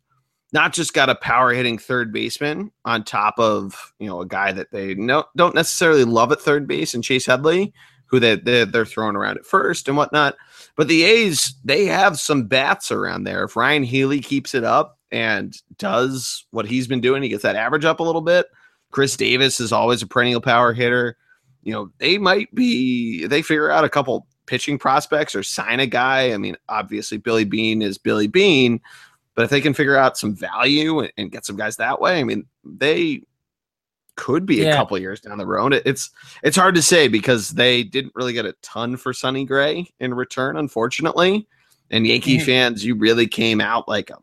[0.53, 4.51] not just got a power hitting third baseman on top of you know a guy
[4.51, 7.73] that they no, don't necessarily love at third base and Chase Headley,
[8.05, 10.35] who they, they they're throwing around at first and whatnot.
[10.75, 13.43] But the A's, they have some bats around there.
[13.43, 17.55] If Ryan Healy keeps it up and does what he's been doing, he gets that
[17.55, 18.47] average up a little bit.
[18.91, 21.17] Khris Davis is always a perennial power hitter.
[21.63, 25.85] You know, they might be, they figure out a couple pitching prospects or sign a
[25.85, 26.33] guy.
[26.33, 28.81] I mean, obviously, Billy Beane is Billy Beane,
[29.35, 32.19] but if they can figure out some value and, and get some guys that way,
[32.19, 33.21] I mean, they
[34.15, 34.73] could be yeah.
[34.73, 35.73] a couple years down the road.
[35.73, 36.09] It's
[36.43, 40.13] it's hard to say because they didn't really get a ton for Sonny Gray in
[40.13, 41.47] return, unfortunately.
[41.89, 42.45] And Yankee mm-hmm.
[42.45, 44.17] fans, you really came out like a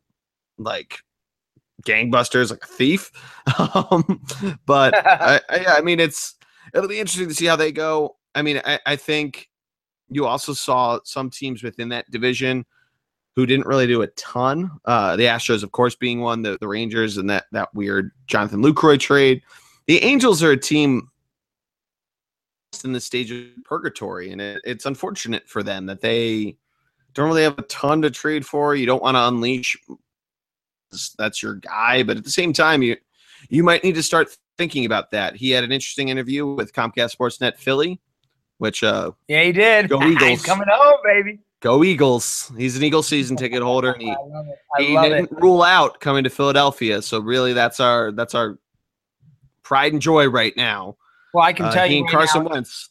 [0.59, 1.01] like
[1.85, 3.11] gangbusters, like a thief.
[3.75, 4.21] um,
[4.67, 6.35] but I, I, I, mean, it's
[6.75, 8.17] it'll be interesting to see how they go.
[8.35, 9.49] I mean, I, I think
[10.11, 12.65] you also saw some teams within that division
[13.39, 14.69] who didn't really do a ton.
[14.85, 18.65] Uh, the Astros, of course, being one, the, the Rangers, and that that weird Jonathan
[18.65, 19.43] Lucroy trade
[19.87, 21.09] the Angels are a team
[22.83, 26.57] in the stage of purgatory, and it, it's unfortunate for them that they
[27.15, 28.75] don't really have a ton to trade for.
[28.75, 29.77] You don't want to unleash
[31.17, 32.97] that's your guy, but at the same time, you
[33.49, 35.37] you might need to start thinking about that.
[35.37, 38.01] He had an interesting interview with Comcast Sportsnet Philly,
[38.59, 39.89] which uh yeah he did.
[39.89, 40.43] Go Eagles!
[40.43, 41.39] Coming home, baby.
[41.61, 42.53] Go Eagles!
[42.57, 44.15] He's an Eagle season ticket holder, and he
[44.79, 45.41] he didn't it.
[45.41, 47.03] rule out coming to Philadelphia.
[47.03, 48.59] So really, that's our that's our
[49.63, 50.97] pride and joy right now.
[51.35, 52.91] Well, I can uh, tell you, right Carson now, Wentz.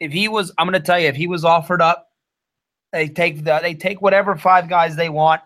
[0.00, 2.10] If he was, I'm going to tell you, if he was offered up,
[2.92, 5.40] they take the they take whatever five guys they want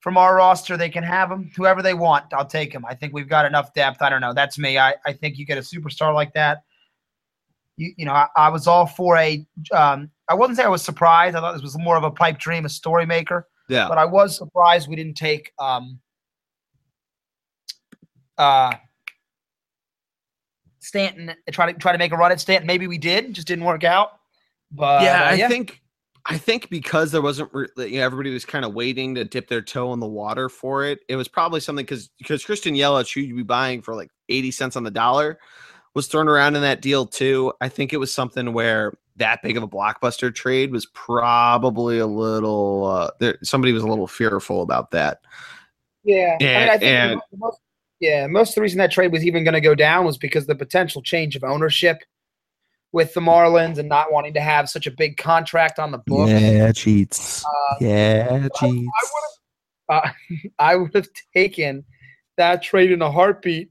[0.00, 0.76] from our roster.
[0.76, 2.32] They can have them, whoever they want.
[2.32, 2.84] I'll take them.
[2.84, 4.02] I think we've got enough depth.
[4.02, 4.32] I don't know.
[4.32, 4.78] That's me.
[4.78, 6.62] I, I think you get a superstar like that.
[7.76, 9.44] You, you know, I, I was all for a.
[9.72, 11.36] Um, I wouldn't say I was surprised.
[11.36, 13.48] I thought this was more of a pipe dream, a story maker.
[13.68, 13.88] Yeah.
[13.88, 16.00] But I was surprised we didn't take um,
[18.38, 18.74] uh,
[20.80, 21.34] Stanton.
[21.50, 22.66] Try to try to make a run at Stanton.
[22.66, 24.18] Maybe we did, just didn't work out.
[24.70, 25.46] But yeah, uh, yeah.
[25.46, 25.80] I think
[26.26, 29.62] I think because there wasn't, you know, everybody was kind of waiting to dip their
[29.62, 31.00] toe in the water for it.
[31.08, 34.50] It was probably something because because Christian Yelich, who you'd be buying for like eighty
[34.50, 35.38] cents on the dollar,
[35.94, 37.52] was thrown around in that deal too.
[37.60, 42.06] I think it was something where that big of a blockbuster trade was probably a
[42.06, 42.84] little.
[42.84, 45.20] Uh, there, somebody was a little fearful about that.
[46.04, 47.58] Yeah, and, I, mean, I and most,
[48.00, 50.46] yeah, most of the reason that trade was even going to go down was because
[50.46, 51.98] the potential change of ownership
[52.92, 56.30] with the Marlins and not wanting to have such a big contract on the books.
[56.30, 57.44] Yeah, cheats.
[57.44, 58.88] Uh, yeah, cheats.
[59.90, 60.12] I,
[60.58, 61.84] I would have taken
[62.36, 63.70] that trade in a heartbeat.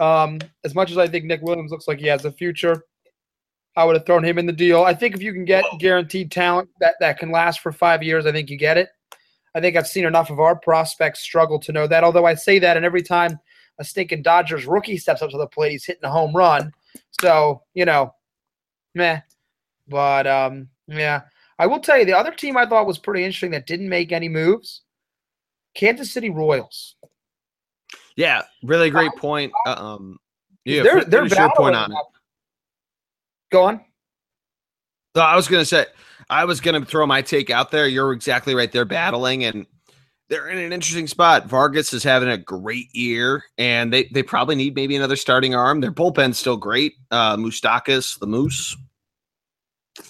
[0.00, 2.84] Um, as much as I think Nick Williams looks like he has a future,
[3.76, 4.84] I would have thrown him in the deal.
[4.84, 8.26] I think if you can get guaranteed talent that, that can last for five years,
[8.26, 8.88] I think you get it.
[9.54, 12.04] I think I've seen enough of our prospects struggle to know that.
[12.04, 13.38] Although I say that, and every time
[13.78, 16.72] a stinking Dodgers rookie steps up to the plate, he's hitting a home run.
[17.20, 18.14] So, you know,
[18.94, 19.20] meh.
[19.88, 21.22] But um, yeah.
[21.58, 24.12] I will tell you the other team I thought was pretty interesting that didn't make
[24.12, 24.82] any moves.
[25.74, 26.96] Kansas City Royals.
[28.16, 29.52] Yeah, really great point.
[29.66, 30.18] Uh, um,
[30.64, 31.98] yeah, they're they're your point on it.
[33.54, 33.80] Go on.
[35.14, 35.86] So I was gonna say,
[36.28, 37.86] I was gonna throw my take out there.
[37.86, 38.72] You're exactly right.
[38.72, 39.64] They're battling, and
[40.28, 41.46] they're in an interesting spot.
[41.46, 45.80] Vargas is having a great year, and they, they probably need maybe another starting arm.
[45.80, 46.94] Their bullpen's still great.
[47.12, 48.76] Uh, Moustakas, the Moose,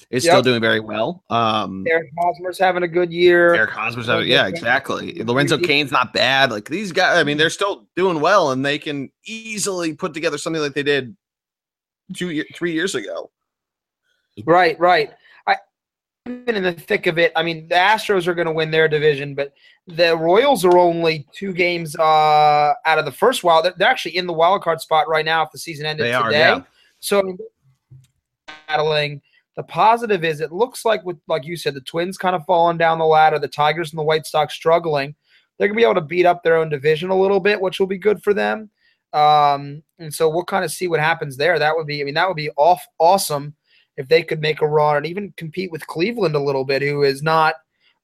[0.08, 0.32] is yep.
[0.32, 1.22] still doing very well.
[1.28, 3.54] Um, Eric Hosmer's having a good year.
[3.54, 5.22] Eric Hosmer's having, yeah, exactly.
[5.22, 6.50] Lorenzo Cain's not bad.
[6.50, 10.38] Like these guys, I mean, they're still doing well, and they can easily put together
[10.38, 11.14] something like they did
[12.12, 13.30] two, three years ago.
[14.44, 15.12] Right, right
[15.46, 15.56] I
[16.26, 17.32] even in the thick of it.
[17.36, 19.52] I mean, the Astros are going to win their division, but
[19.86, 23.64] the Royals are only two games uh, out of the first wild.
[23.64, 26.12] They're, they're, actually in the wild card spot right now if the season ended they
[26.12, 26.22] today.
[26.22, 26.62] Are, yeah.
[27.00, 27.36] So
[28.66, 29.20] battling.
[29.56, 32.76] The positive is it looks like with like you said, the Twins kind of falling
[32.76, 35.14] down the ladder, the Tigers and the White Sox struggling.
[35.58, 37.86] They're gonna be able to beat up their own division a little bit, which will
[37.86, 38.70] be good for them.
[39.14, 41.58] Um, and so we'll kind of see what happens there.
[41.58, 43.54] That would be, I mean, that would be off awesome
[43.96, 47.04] if they could make a run and even compete with Cleveland a little bit, who
[47.04, 47.54] is not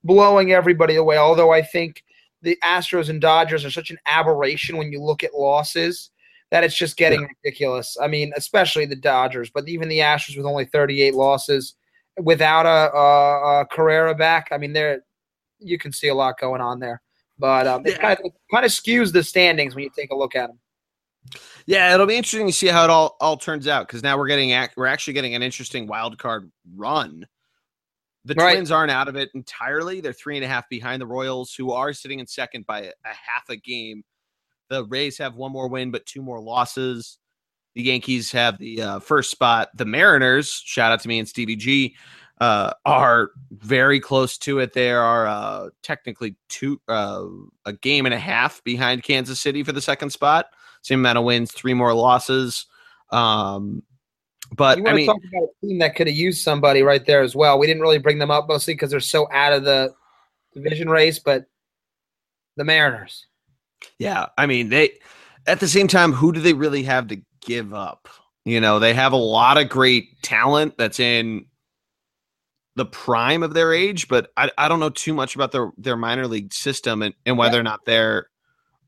[0.05, 1.19] blowing everybody away.
[1.19, 2.05] Although I think
[2.43, 6.11] the Astros and Dodgers are such an aberration when you look at losses
[6.51, 7.29] that it's just getting yeah.
[7.45, 7.97] ridiculous.
[8.01, 11.75] I mean, especially the Dodgers, but even the Astros with only 38 losses
[12.19, 14.49] without a, a, a Correa back.
[14.53, 15.03] I mean, there
[15.59, 17.03] you can see a lot going on there.
[17.39, 20.17] But um, it, kind of, it kind of skews the standings when you take a
[20.17, 20.59] look at them.
[21.67, 24.27] Yeah, it'll be interesting to see how it all all turns out because now we're
[24.27, 27.27] getting we're actually getting an interesting wild card run.
[28.25, 28.53] The right.
[28.53, 30.01] Twins aren't out of it entirely.
[30.01, 32.89] They're three and a half behind the Royals, who are sitting in second by a,
[32.89, 34.03] a half a game.
[34.69, 37.19] The Rays have one more win, but two more losses.
[37.75, 39.71] The Yankees have the uh, first spot.
[39.75, 41.97] The Mariners, shout out to me and Stevie G,
[42.41, 44.75] uh, are very close to it.
[44.75, 47.25] They are uh, technically two uh,
[47.65, 50.47] a game and a half behind Kansas City for the second spot
[50.83, 52.67] same amount of wins, three more losses.
[53.11, 53.83] Um,
[54.55, 57.05] but you want I mean, talk about a team that could have used somebody right
[57.05, 57.59] there as well.
[57.59, 59.95] We didn't really bring them up mostly because they're so out of the
[60.55, 61.45] division race, but
[62.57, 63.27] the Mariners.
[63.99, 64.93] Yeah, I mean they.
[65.47, 68.09] At the same time, who do they really have to give up?
[68.45, 71.47] You know, they have a lot of great talent that's in
[72.77, 75.97] the prime of their age, but I, I don't know too much about their their
[75.97, 78.30] minor league system and, and whether or not they're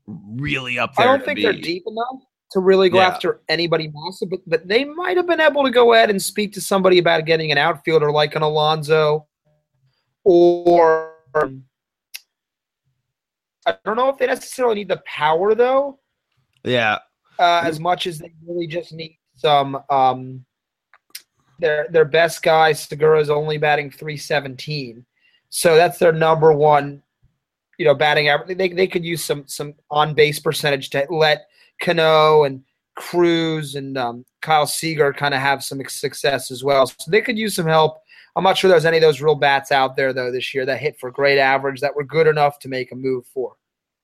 [0.07, 1.07] really up there.
[1.07, 1.43] I don't think be.
[1.43, 3.07] they're deep enough to really go yeah.
[3.07, 6.53] after anybody massive, but but they might have been able to go ahead and speak
[6.53, 9.27] to somebody about getting an outfielder like an Alonso,
[10.23, 11.13] or
[13.65, 15.99] I don't know if they necessarily need the power though.
[16.63, 16.99] Yeah,
[17.39, 19.81] uh, as much as they really just need some.
[19.89, 20.45] Um,
[21.59, 25.05] their their best guy Segura is only batting 317,
[25.49, 27.01] so that's their number one.
[27.77, 28.57] You know, batting average.
[28.57, 31.47] They they could use some some on base percentage to let
[31.81, 32.63] Cano and
[32.95, 36.87] Cruz and um, Kyle Seager kind of have some success as well.
[36.87, 37.99] So they could use some help.
[38.35, 40.79] I'm not sure there's any of those real bats out there though this year that
[40.79, 43.53] hit for great average that were good enough to make a move for.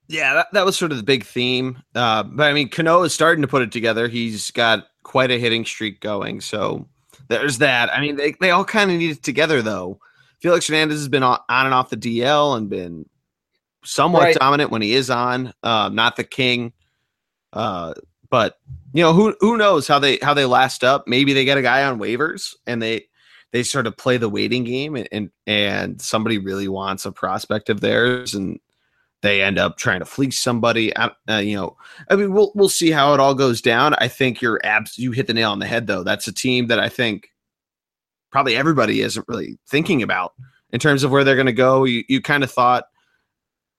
[0.07, 1.83] Yeah, that, that was sort of the big theme.
[1.93, 4.07] Uh, but I mean, Cano is starting to put it together.
[4.07, 6.41] He's got quite a hitting streak going.
[6.41, 6.87] So
[7.27, 7.93] there's that.
[7.93, 9.99] I mean, they, they all kind of need it together, though.
[10.39, 13.07] Felix Hernandez has been on, and off the DL and been
[13.83, 14.35] somewhat right.
[14.35, 15.53] dominant when he is on.
[15.63, 16.73] Uh, not the king,
[17.53, 17.93] uh,
[18.29, 18.57] but
[18.93, 21.07] you know who who knows how they how they last up.
[21.07, 23.05] Maybe they get a guy on waivers and they
[23.51, 27.69] they sort of play the waiting game and and, and somebody really wants a prospect
[27.69, 28.59] of theirs and
[29.21, 30.93] they end up trying to fleece somebody.
[30.95, 31.75] Uh, you know,
[32.09, 33.95] I mean, we'll we'll see how it all goes down.
[33.95, 36.03] I think you're abs you hit the nail on the head though.
[36.03, 37.29] That's a team that I think
[38.31, 40.33] probably everybody isn't really thinking about
[40.71, 41.83] in terms of where they're going to go.
[41.83, 42.85] You you kind of thought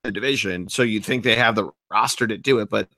[0.03, 2.89] the division, so you'd think they have the roster to do it, but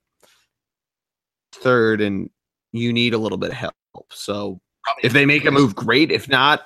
[1.52, 2.30] third, and
[2.72, 3.74] you need a little bit of help.
[4.10, 6.12] So probably if they make a move, great.
[6.12, 6.62] If not,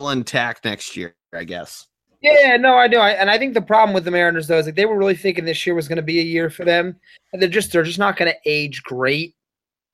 [0.00, 1.86] intact next year, I guess.
[2.22, 4.66] Yeah, no, I know, I, and I think the problem with the Mariners though is
[4.66, 6.96] like they were really thinking this year was going to be a year for them,
[7.32, 9.34] and they're just they're just not going to age great.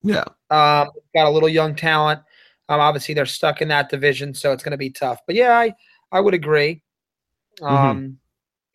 [0.02, 2.20] Yeah, um, got a little young talent.
[2.68, 5.20] Um, obviously they're stuck in that division, so it's going to be tough.
[5.24, 5.72] But yeah, I
[6.10, 6.82] I would agree.
[7.60, 7.74] Mm-hmm.
[7.74, 8.12] Um, mm-hmm.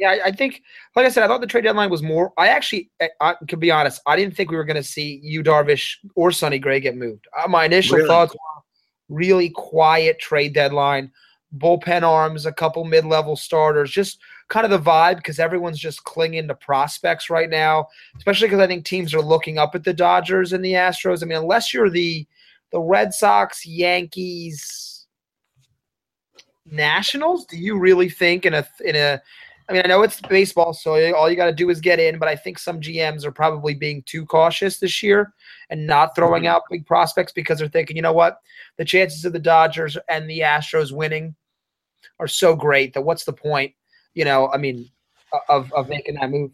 [0.01, 0.63] Yeah, I, I, think,
[0.95, 2.33] like I said, I thought the trade deadline was more.
[2.35, 5.19] I actually, I, I to be honest, I didn't think we were going to see
[5.21, 7.27] Yu Darvish or Sonny Gray get moved.
[7.37, 8.07] Uh, my initial really?
[8.07, 11.11] thoughts were really quiet trade deadline
[11.57, 16.03] bullpen arms, a couple mid level starters, just kind of the vibe because everyone's just
[16.03, 17.87] clinging to prospects right now,
[18.17, 21.21] especially because I think teams are looking up at the Dodgers and the Astros.
[21.21, 22.25] I mean, unless you're the
[22.71, 25.05] the Red Sox, Yankees,
[26.65, 29.21] Nationals, do you really think in a in a
[29.71, 32.19] I mean, I know it's baseball, so all you got to do is get in,
[32.19, 35.33] but I think some GMs are probably being too cautious this year
[35.69, 36.51] and not throwing mm-hmm.
[36.51, 38.39] out big prospects because they're thinking, you know what,
[38.77, 41.35] the chances of the Dodgers and the Astros winning
[42.19, 43.73] are so great that what's the point?
[44.13, 44.89] You know, I mean,
[45.47, 46.51] of of making that move.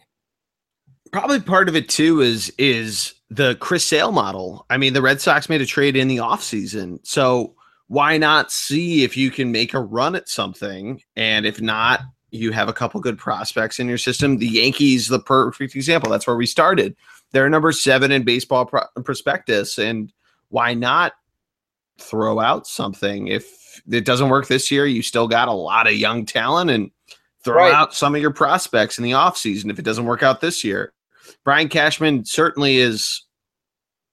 [1.12, 4.68] Probably part of it too is is the Chris Sale model.
[4.70, 7.00] I mean, the Red Sox made a trade in the offseason.
[7.02, 7.56] So
[7.88, 11.02] why not see if you can make a run at something?
[11.16, 12.02] And if not,
[12.38, 14.38] you have a couple good prospects in your system.
[14.38, 16.10] The Yankees, the perfect example.
[16.10, 16.96] That's where we started.
[17.32, 19.78] They're number seven in baseball pro- prospectus.
[19.78, 20.12] And
[20.50, 21.14] why not
[22.00, 25.94] throw out something if it doesn't work this year, you still got a lot of
[25.94, 26.92] young talent and
[27.44, 27.74] throw right.
[27.74, 30.94] out some of your prospects in the offseason if it doesn't work out this year.
[31.44, 33.24] Brian Cashman certainly is,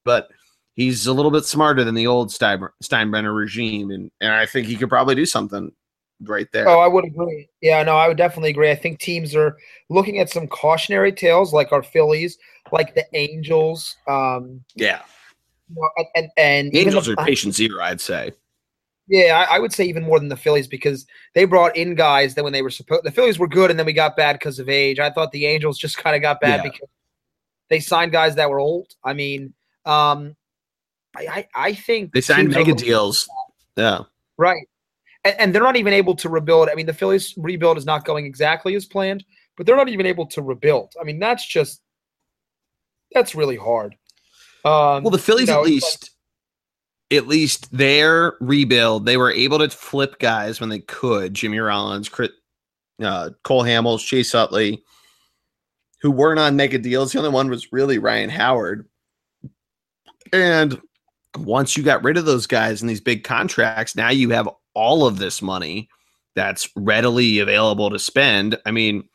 [0.04, 0.28] but
[0.74, 4.76] he's a little bit smarter than the old Steinbrenner regime, and, and I think he
[4.76, 5.72] could probably do something
[6.28, 6.68] right there.
[6.68, 7.48] Oh, I would agree.
[7.60, 8.70] Yeah, no, I would definitely agree.
[8.70, 9.56] I think teams are
[9.88, 12.38] looking at some cautionary tales like our Phillies,
[12.72, 13.96] like the Angels.
[14.08, 15.02] Um, yeah.
[15.68, 18.32] You know, and, and, and Angels the, are patient zero, I'd say.
[19.06, 22.34] Yeah, I, I, would say even more than the Phillies because they brought in guys
[22.34, 24.58] that when they were supposed the Phillies were good and then we got bad because
[24.58, 24.98] of age.
[24.98, 26.70] I thought the Angels just kind of got bad yeah.
[26.70, 26.88] because
[27.68, 28.94] they signed guys that were old.
[29.04, 29.52] I mean,
[29.84, 30.36] um,
[31.14, 33.28] I, I, I think they signed mega deals.
[33.76, 34.00] Yeah.
[34.38, 34.66] Right.
[35.24, 36.68] And, and they're not even able to rebuild.
[36.68, 39.24] I mean, the Phillies rebuild is not going exactly as planned,
[39.56, 40.94] but they're not even able to rebuild.
[41.00, 41.80] I mean, that's just
[43.12, 43.94] that's really hard.
[44.64, 46.10] Um, well, the Phillies you know, at least
[47.12, 51.34] at least their rebuild, they were able to flip guys when they could.
[51.34, 52.30] Jimmy Rollins, Chris,
[53.02, 54.82] uh, Cole Hamels, Chase Utley,
[56.00, 57.12] who weren't on mega deals.
[57.12, 58.88] The only one was really Ryan Howard.
[60.32, 60.80] And
[61.38, 65.06] once you got rid of those guys and these big contracts, now you have all
[65.06, 65.88] of this money
[66.34, 68.58] that's readily available to spend.
[68.66, 69.08] I mean,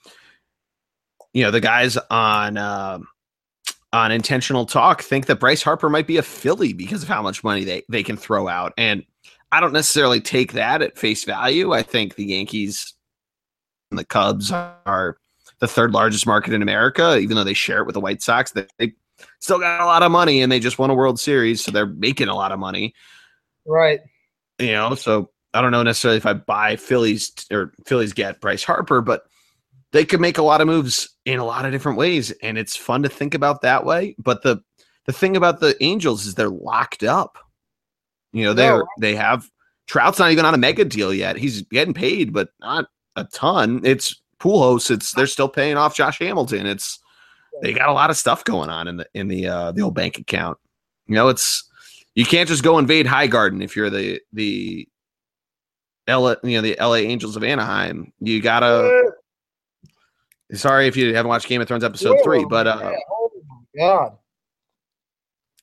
[1.34, 3.00] you know, the guys on uh,
[3.92, 7.44] on intentional talk think that Bryce Harper might be a Philly because of how much
[7.44, 8.74] money they, they can throw out.
[8.78, 9.04] And
[9.52, 11.74] I don't necessarily take that at face value.
[11.74, 12.94] I think the Yankees
[13.90, 15.18] and the Cubs are
[15.60, 18.52] the third largest market in America, even though they share it with the White Sox.
[18.52, 18.94] They, they
[19.40, 21.88] still got a lot of money and they just won a World Series, so they're
[21.88, 22.94] making a lot of money.
[23.66, 24.02] Right.
[24.60, 28.64] You know, so I don't know necessarily if I buy Phillies or Phillies get Bryce
[28.64, 29.24] Harper, but
[29.92, 32.76] they could make a lot of moves in a lot of different ways and it's
[32.76, 34.16] fun to think about that way.
[34.20, 34.62] But the
[35.06, 37.38] the thing about the angels is they're locked up.
[38.32, 39.50] You know they're they have
[39.88, 41.36] trout's not even on a mega deal yet.
[41.36, 42.86] He's getting paid but not
[43.16, 43.82] a ton.
[43.84, 46.68] It's Pujols it's they're still paying off josh hamilton.
[46.68, 47.00] It's
[47.62, 49.96] they got a lot of stuff going on in the in the uh, the old
[49.96, 50.58] bank account.
[51.08, 51.68] You know, it's
[52.16, 54.88] you can't just go invade Highgarden if you're the the
[56.10, 58.12] LA, you know the LA Angels of Anaheim.
[58.20, 59.12] You gotta.
[60.54, 63.80] Sorry if you haven't watched Game of Thrones episode yeah, three, but uh, oh my
[63.80, 64.18] god.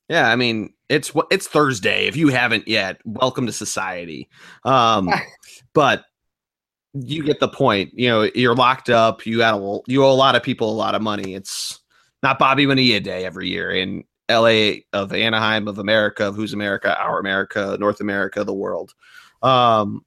[0.08, 2.06] Yeah, I mean it's it's Thursday.
[2.06, 4.28] If you haven't yet, welcome to society.
[4.64, 5.10] Um,
[5.74, 6.04] but
[6.94, 7.92] you get the point.
[7.94, 9.26] You know, you're locked up.
[9.26, 11.34] You got a, you owe a lot of people a lot of money.
[11.34, 11.80] It's
[12.22, 14.84] not Bobby Bonilla Day every year in L.A.
[14.92, 18.94] of Anaheim of America of Who's America, Our America, North America, the world.
[19.42, 20.04] Um,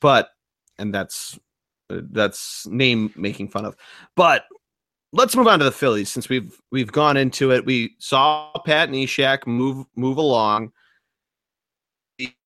[0.00, 0.30] but
[0.78, 1.38] and that's
[1.88, 3.76] that's name making fun of.
[4.16, 4.44] But
[5.12, 7.64] let's move on to the Phillies since we've we've gone into it.
[7.64, 10.72] We saw Pat and Neshek move move along.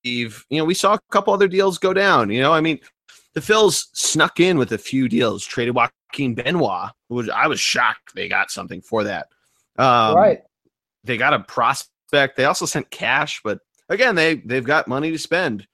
[0.04, 2.30] We've, you know, we saw a couple other deals go down.
[2.30, 2.78] You know, I mean,
[3.34, 8.14] the Phils snuck in with a few deals, traded Joaquin Benoit, which I was shocked
[8.14, 9.26] they got something for that.
[9.76, 10.42] Um, right.
[11.02, 12.36] They got a prospect.
[12.36, 15.66] They also sent cash, but again, they they've got money to spend.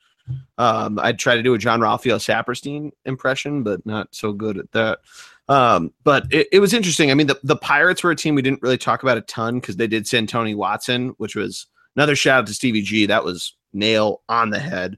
[0.58, 4.72] Um, I'd try to do a John Raphael Saperstein impression, but not so good at
[4.72, 5.00] that.
[5.48, 7.10] Um, but it, it was interesting.
[7.10, 9.58] I mean, the, the Pirates were a team we didn't really talk about a ton
[9.58, 11.66] because they did send Tony Watson, which was
[11.96, 13.06] another shout out to Stevie G.
[13.06, 14.96] That was nail on the head.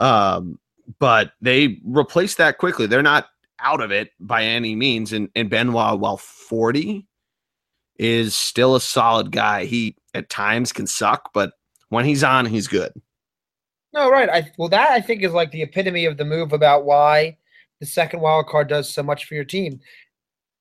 [0.00, 0.58] Um,
[0.98, 2.86] but they replaced that quickly.
[2.86, 3.28] They're not
[3.60, 5.12] out of it by any means.
[5.12, 7.06] And, and Benoit, while 40,
[7.96, 9.64] is still a solid guy.
[9.64, 11.52] He at times can suck, but
[11.88, 12.92] when he's on, he's good.
[13.94, 14.28] No, right.
[14.28, 17.38] I well, that I think is like the epitome of the move about why
[17.80, 19.80] the second wild card does so much for your team.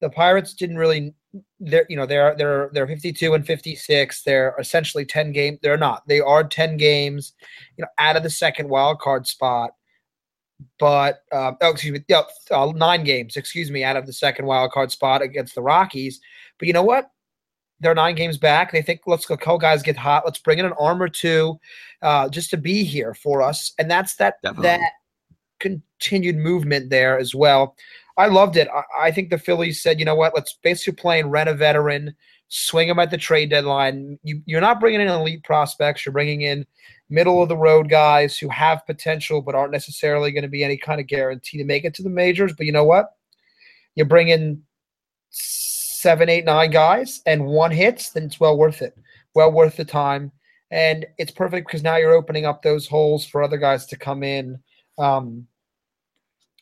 [0.01, 1.15] The Pirates didn't really
[1.59, 6.07] they're you know they're they're they're 52 and 56 they're essentially 10 game they're not
[6.07, 7.33] they are 10 games
[7.75, 9.71] you know out of the second wild card spot
[10.79, 12.21] but uh, oh, excuse me, yeah,
[12.51, 16.19] uh, nine games, excuse me, out of the second wild card spot against the Rockies.
[16.57, 17.09] But you know what?
[17.79, 18.71] They're nine games back.
[18.71, 20.23] They think let's go, call guys get hot.
[20.25, 21.59] Let's bring in an arm or two,
[22.01, 23.73] uh, just to be here for us.
[23.77, 24.63] And that's that Definitely.
[24.63, 24.91] that
[25.59, 27.75] continued movement there as well.
[28.17, 28.67] I loved it.
[28.73, 30.35] I, I, think the Phillies said, you know what?
[30.35, 32.15] Let's basically play and rent a veteran,
[32.47, 34.19] swing him at the trade deadline.
[34.23, 36.05] You, you're not bringing in elite prospects.
[36.05, 36.65] You're bringing in
[37.09, 40.77] middle of the road guys who have potential but aren't necessarily going to be any
[40.77, 42.53] kind of guarantee to make it to the majors.
[42.55, 43.13] But you know what?
[43.95, 44.61] You bring in
[46.03, 48.95] seven, eight, nine guys and one hits, then it's well worth it.
[49.33, 50.33] Well worth the time.
[50.69, 54.21] And it's perfect because now you're opening up those holes for other guys to come
[54.21, 54.59] in.
[54.97, 55.47] Um,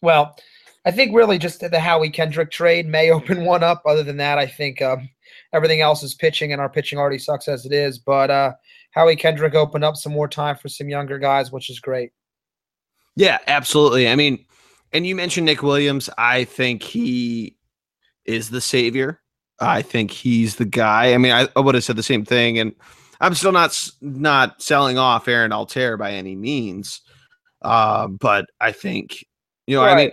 [0.04, 0.38] well,
[0.86, 3.82] I think really just the Howie Kendrick trade may open one up.
[3.86, 5.10] Other than that, I think um,
[5.54, 7.98] everything else is pitching, and our pitching already sucks as it is.
[7.98, 8.54] But uh,
[8.92, 12.12] Howie Kendrick opened up some more time for some younger guys, which is great.
[13.16, 14.08] Yeah, absolutely.
[14.08, 14.46] I mean,
[14.94, 16.10] and you mentioned Nick Williams.
[16.18, 17.58] I think he
[18.26, 19.22] is the savior.
[19.62, 21.14] I think he's the guy.
[21.14, 22.74] I mean, I, I would have said the same thing, and
[23.20, 27.02] I'm still not not selling off Aaron Altherr by any means.
[27.62, 29.24] Uh, but I think
[29.68, 29.92] you know, right.
[29.92, 30.12] I mean,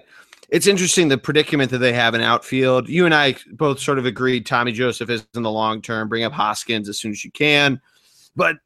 [0.50, 2.88] it's interesting the predicament that they have in outfield.
[2.88, 6.08] You and I both sort of agreed Tommy Joseph is in the long term.
[6.08, 7.80] Bring up Hoskins as soon as you can,
[8.36, 8.56] but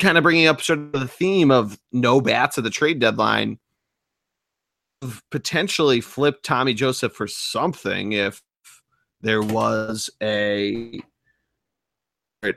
[0.00, 3.58] kind of bringing up sort of the theme of no bats at the trade deadline
[5.30, 8.42] potentially flip Tommy Joseph for something if
[9.24, 11.00] there was a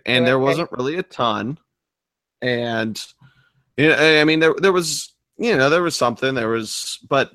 [0.05, 1.57] and there wasn't really a ton.
[2.41, 3.01] And
[3.77, 7.31] you know, I mean there there was you know there was something there was but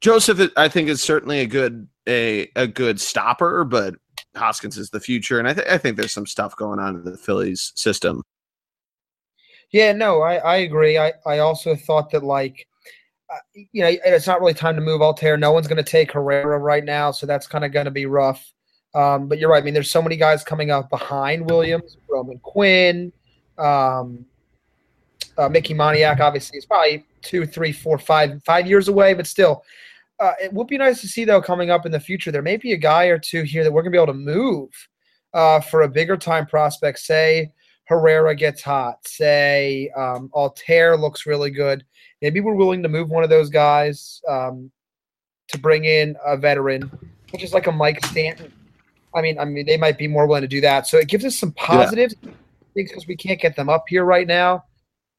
[0.00, 3.96] Joseph I think is certainly a good a a good stopper but
[4.36, 7.04] Hoskins is the future and I, th- I think there's some stuff going on in
[7.04, 8.22] the Phillies system.
[9.72, 10.98] Yeah, no, I, I agree.
[10.98, 12.68] I, I also thought that like
[13.54, 15.38] you know it's not really time to move Altherr.
[15.38, 18.06] No one's going to take Herrera right now, so that's kind of going to be
[18.06, 18.52] rough.
[18.94, 19.62] Um, but you're right.
[19.62, 23.12] I mean, there's so many guys coming up behind Williams, Roman Quinn,
[23.58, 24.24] um,
[25.38, 26.20] uh, Mickey Moniak.
[26.20, 29.64] Obviously, is probably two, three, four, five, five years away, but still.
[30.20, 32.30] Uh, it would be nice to see though coming up in the future.
[32.30, 34.68] There may be a guy or two here that we're gonna be able to move
[35.34, 37.00] uh, for a bigger time prospect.
[37.00, 37.50] Say
[37.84, 41.84] Herrera gets hot, say um, Altherr looks really good,
[42.22, 44.70] maybe we're willing to move one of those guys um,
[45.48, 46.90] to bring in a veteran,
[47.32, 48.52] which is like a Mike Stanton.
[49.14, 50.86] I mean, I mean, they might be more willing to do that.
[50.86, 52.30] So it gives us some positives yeah.
[52.74, 54.64] because we can't get them up here right now.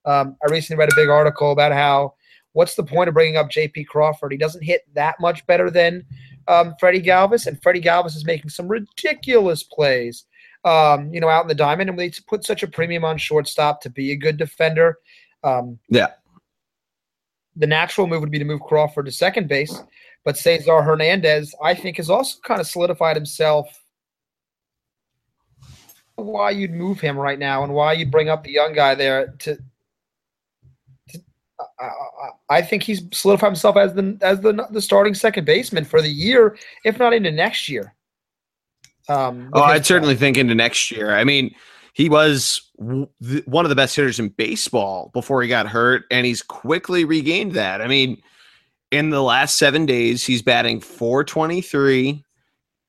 [0.05, 2.15] Um, I recently read a big article about how
[2.53, 3.83] what's the point of bringing up J.P.
[3.83, 4.31] Crawford?
[4.31, 6.03] He doesn't hit that much better than
[6.47, 10.25] um, Freddie Galvis, and Freddie Galvis is making some ridiculous plays
[10.65, 13.81] um, you know, out in the diamond, and we put such a premium on shortstop
[13.81, 14.99] to be a good defender.
[15.43, 16.11] Um, yeah.
[17.55, 19.83] The natural move would be to move Crawford to second base,
[20.25, 23.67] but Cesar Hernandez, I think, has also kind of solidified himself
[26.15, 29.33] why you'd move him right now and why you'd bring up the young guy there
[29.39, 29.57] to.
[31.09, 31.19] to
[31.79, 31.89] uh,
[32.49, 36.09] I think he's solidified himself as the as the the starting second baseman for the
[36.09, 37.93] year, if not into next year.
[39.09, 41.15] Um, oh, I'd certainly think into next year.
[41.15, 41.53] I mean,
[41.93, 46.03] he was w- th- one of the best hitters in baseball before he got hurt,
[46.11, 47.81] and he's quickly regained that.
[47.81, 48.21] I mean,
[48.91, 52.23] in the last seven days, he's batting 423.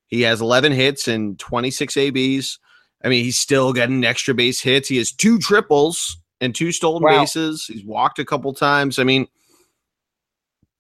[0.07, 2.59] He has 11 hits and 26 ABs.
[3.05, 4.89] I mean, he's still getting extra base hits.
[4.89, 7.21] He has two triples and two stolen wow.
[7.21, 7.67] bases.
[7.67, 8.99] He's walked a couple times.
[8.99, 9.27] I mean,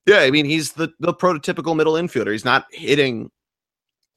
[0.06, 2.32] yeah, I mean, he's the, the prototypical middle infielder.
[2.32, 3.30] He's not hitting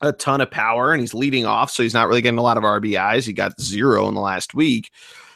[0.01, 2.57] a ton of power and he's leading off, so he's not really getting a lot
[2.57, 3.25] of RBIs.
[3.25, 4.91] He got zero in the last week.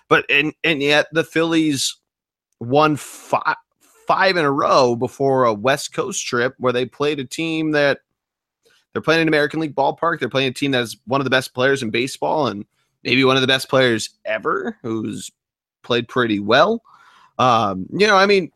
[0.08, 1.96] But and and yet the Phillies
[2.60, 3.56] won five
[4.08, 8.00] five in a row before a West Coast trip where they played a team that
[8.92, 10.20] they're playing an American League ballpark.
[10.20, 12.66] They're playing a team that's one of the best players in baseball and
[13.04, 15.32] maybe one of the best players ever who's
[15.82, 16.84] played pretty well.
[17.40, 18.52] Um, you know, I mean,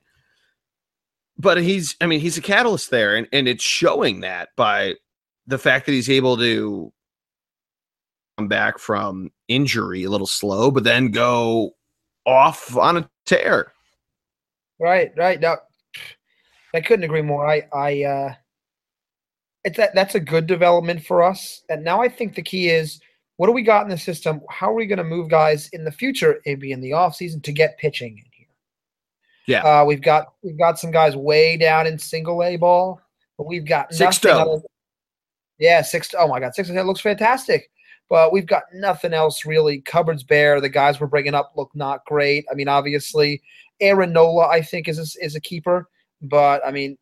[1.38, 4.96] but he's, I mean, he's a catalyst there, and, and it's showing that by
[5.48, 6.92] the fact that he's able to
[8.38, 11.76] come back from injury a little slow, but then go
[12.26, 13.72] off on a tear.
[14.80, 15.40] Right, right.
[15.40, 15.58] Now,
[16.74, 17.48] I couldn't agree more.
[17.48, 18.34] I, I, uh,
[19.64, 21.64] it's that that's a good development for us.
[21.70, 23.00] And now I think the key is
[23.38, 24.42] what do we got in the system?
[24.50, 27.52] How are we going to move guys in the future, maybe in the offseason, to
[27.52, 28.48] get pitching in here?
[29.48, 29.64] Yeah.
[29.64, 33.02] Uh, we've got we've got some guys way down in single A ball,
[33.38, 34.62] but we've got six other,
[35.58, 36.14] Yeah, six.
[36.18, 36.70] Oh my God, six.
[36.70, 37.70] That looks fantastic.
[38.10, 39.82] But we've got nothing else really.
[39.82, 40.62] Cupboards bare.
[40.62, 42.46] The guys we're bringing up look not great.
[42.52, 43.42] I mean, obviously,
[43.80, 45.90] Aaron Nola, I think, is a, is a keeper.
[46.22, 46.98] But I mean,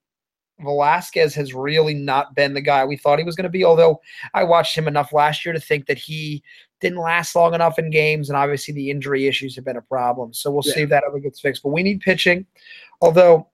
[0.59, 3.65] Velasquez has really not been the guy we thought he was going to be.
[3.65, 3.99] Although
[4.33, 6.43] I watched him enough last year to think that he
[6.79, 10.33] didn't last long enough in games, and obviously the injury issues have been a problem.
[10.33, 10.73] So we'll yeah.
[10.73, 11.63] see if that ever gets fixed.
[11.63, 12.45] But we need pitching.
[13.01, 13.47] Although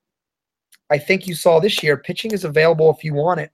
[0.90, 3.52] I think you saw this year, pitching is available if you want it.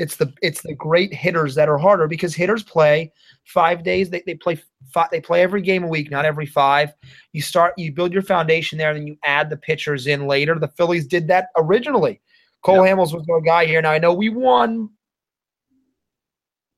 [0.00, 3.12] It's the it's the great hitters that are harder because hitters play
[3.44, 4.10] five days.
[4.10, 4.58] They, they play
[4.92, 6.94] five, they play every game a week, not every five.
[7.32, 10.58] You start you build your foundation there, and then you add the pitchers in later.
[10.58, 12.20] The Phillies did that originally
[12.62, 12.96] Cole yep.
[12.96, 13.80] Hamels was the guy here.
[13.80, 14.90] Now I know we won,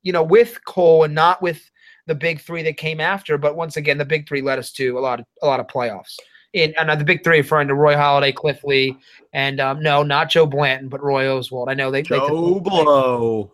[0.01, 1.69] you know, with Cole and not with
[2.07, 3.37] the big three that came after.
[3.37, 5.67] But once again, the big three led us to a lot of a lot of
[5.67, 6.17] playoffs.
[6.53, 8.95] In and the big three referring to Roy Halladay, Cliff Lee,
[9.33, 11.67] and um, no, not Joe Blanton, but Roy Oswalt.
[11.67, 12.03] I know they.
[12.03, 13.51] Joe they Blow.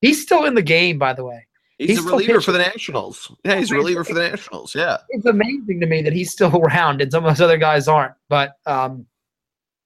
[0.00, 1.46] He's still in the game, by the way.
[1.78, 2.40] He's, he's a reliever pitching.
[2.42, 3.32] for the Nationals.
[3.44, 4.74] Yeah, he's a reliever for the Nationals.
[4.74, 7.88] Yeah, it's amazing to me that he's still around and some of those other guys
[7.88, 8.14] aren't.
[8.28, 9.06] But um,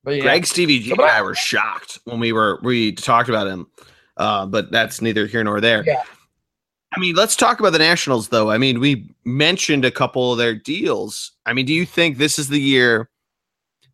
[0.03, 0.23] but yeah.
[0.23, 3.69] Greg, Stevie G, and I were shocked when we were we talked about him,
[4.17, 5.83] uh, but that's neither here nor there.
[5.87, 6.03] Yeah.
[6.95, 8.51] I mean, let's talk about the Nationals, though.
[8.51, 11.33] I mean, we mentioned a couple of their deals.
[11.45, 13.11] I mean, do you think this is the year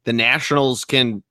[0.05, 1.23] the Nationals can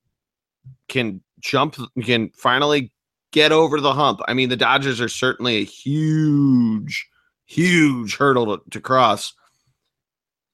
[0.88, 2.92] can jump can finally
[3.32, 4.22] get over the hump?
[4.28, 7.08] I mean, the Dodgers are certainly a huge,
[7.46, 9.34] huge hurdle to, to cross.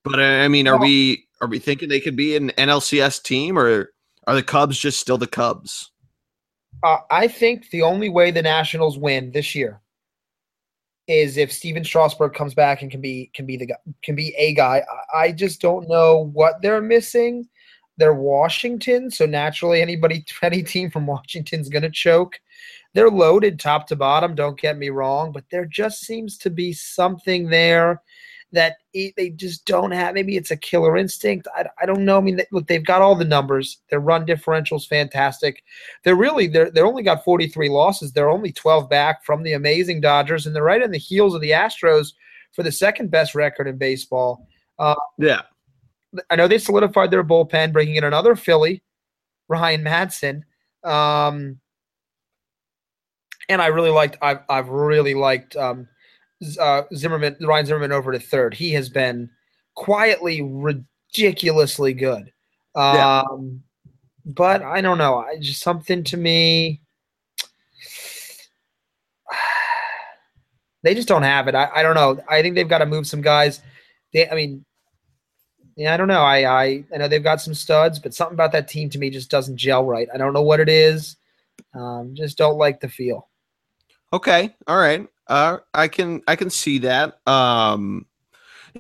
[0.04, 3.92] But I mean, are we are we thinking they could be an NLCS team, or
[4.28, 5.92] are the Cubs just still the Cubs?
[6.84, 9.80] Uh, I think the only way the Nationals win this year
[11.08, 14.34] is if Stephen Strasburg comes back and can be can be the guy, can be
[14.38, 14.84] a guy.
[15.14, 17.48] I just don't know what they're missing.
[17.98, 22.40] They're Washington, so naturally anybody any team from Washington's going to choke.
[22.94, 24.36] They're loaded top to bottom.
[24.36, 28.02] Don't get me wrong, but there just seems to be something there
[28.56, 30.14] that they just don't have.
[30.14, 31.48] Maybe it's a killer instinct.
[31.56, 32.18] I, I don't know.
[32.18, 33.80] I mean, look, they've got all the numbers.
[33.90, 35.64] Their run differential is fantastic.
[36.04, 38.12] They're really they're they're only got 43 losses.
[38.12, 41.42] They're only 12 back from the amazing Dodgers, and they're right on the heels of
[41.42, 42.14] the Astros
[42.54, 44.48] for the second best record in baseball.
[44.80, 45.42] Uh, yeah,
[46.30, 48.82] I know they solidified their bullpen, bringing in another Philly,
[49.48, 50.44] Ryan Madson.
[50.84, 51.60] Um,
[53.50, 54.18] and I really liked.
[54.22, 55.56] I've I've really liked.
[55.56, 55.88] Um,
[56.60, 58.54] uh, Zimmerman, Ryan Zimmerman over to third.
[58.54, 59.30] He has been
[59.76, 62.32] quietly ridiculously good.
[62.76, 63.24] Um, yeah.
[64.26, 65.18] But I don't know.
[65.18, 66.82] I just something to me.
[70.84, 71.56] They just don't have it.
[71.56, 72.24] I, I don't know.
[72.30, 73.60] I think they've got to move some guys.
[74.14, 74.64] They, I mean,
[75.76, 76.22] yeah, I don't know.
[76.22, 79.10] I, I I know they've got some studs, but something about that team to me
[79.10, 80.08] just doesn't gel right.
[80.14, 81.18] I don't know what it is.
[81.74, 83.30] Um, just don't like the feel.
[84.16, 85.06] Okay, all right.
[85.28, 87.20] Uh, I can I can see that.
[87.28, 88.06] Um,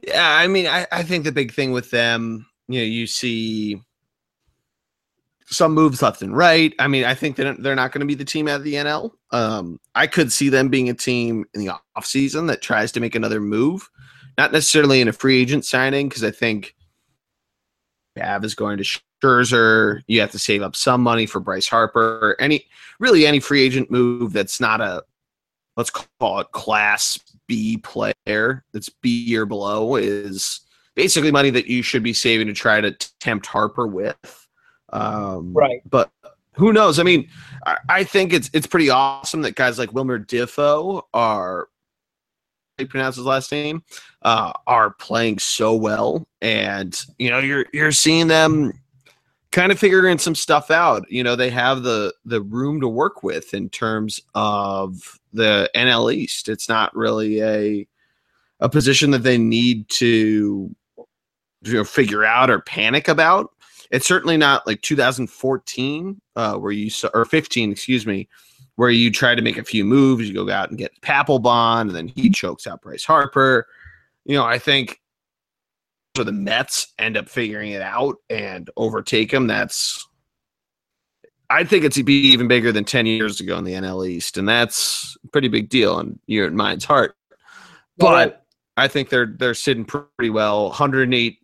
[0.01, 3.81] yeah, I mean, I, I think the big thing with them, you know, you see
[5.47, 6.73] some moves left and right.
[6.79, 8.75] I mean, I think that they're not going to be the team out of the
[8.75, 9.11] NL.
[9.31, 13.13] Um, I could see them being a team in the offseason that tries to make
[13.13, 13.89] another move.
[14.37, 16.75] not necessarily in a free agent signing because I think
[18.17, 20.01] Bav is going to Scherzer.
[20.07, 22.37] You have to save up some money for Bryce Harper.
[22.39, 22.67] Any
[23.01, 25.03] really any free agent move that's not a
[25.77, 30.61] let's call it class B player that's B or below is
[30.95, 34.47] basically money that you should be saving to try to tempt Harper with.
[34.91, 35.81] Um, right.
[35.89, 36.11] But
[36.53, 36.99] who knows?
[36.99, 37.27] I mean,
[37.65, 41.67] I, I, think it's it's pretty awesome that guys like Wilmer Difo are
[42.77, 43.83] they pronounce his last name
[44.21, 48.73] uh, are playing so well, and you know you're you're seeing them
[49.55, 51.09] kind of figuring some stuff out.
[51.09, 56.13] You know they have the the room to work with in terms of the NL
[56.13, 56.49] East.
[56.49, 57.87] It's not really a
[58.59, 60.75] a position that they need to
[61.63, 63.51] you know figure out or panic about.
[63.91, 68.27] It's certainly not like 2014 uh, where you saw, or 15, excuse me,
[68.75, 70.27] where you try to make a few moves.
[70.27, 73.67] You go out and get Papelbon, and then he chokes out Bryce Harper.
[74.25, 74.99] You know, I think
[76.15, 76.23] so.
[76.23, 80.07] The Mets end up figuring it out and overtake them, That's
[81.49, 84.49] I think it's be even bigger than 10 years ago in the NL East, and
[84.49, 87.15] that's a pretty big deal in your mind's heart.
[87.97, 88.45] But
[88.77, 90.65] I think they're they're sitting pretty well.
[90.65, 91.37] 108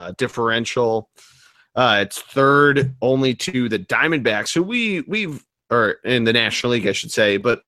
[0.00, 1.10] uh, differential.
[1.74, 6.86] Uh, it's third only to the Diamondbacks, who we we've or in the National League,
[6.86, 7.36] I should say.
[7.36, 7.62] But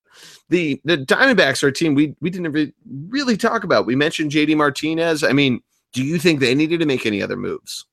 [0.48, 2.74] the the Diamondbacks are a team we we didn't
[3.09, 3.86] really talk about.
[3.86, 5.24] We mentioned JD Martinez.
[5.24, 5.61] I mean,
[5.93, 7.86] do you think they needed to make any other moves?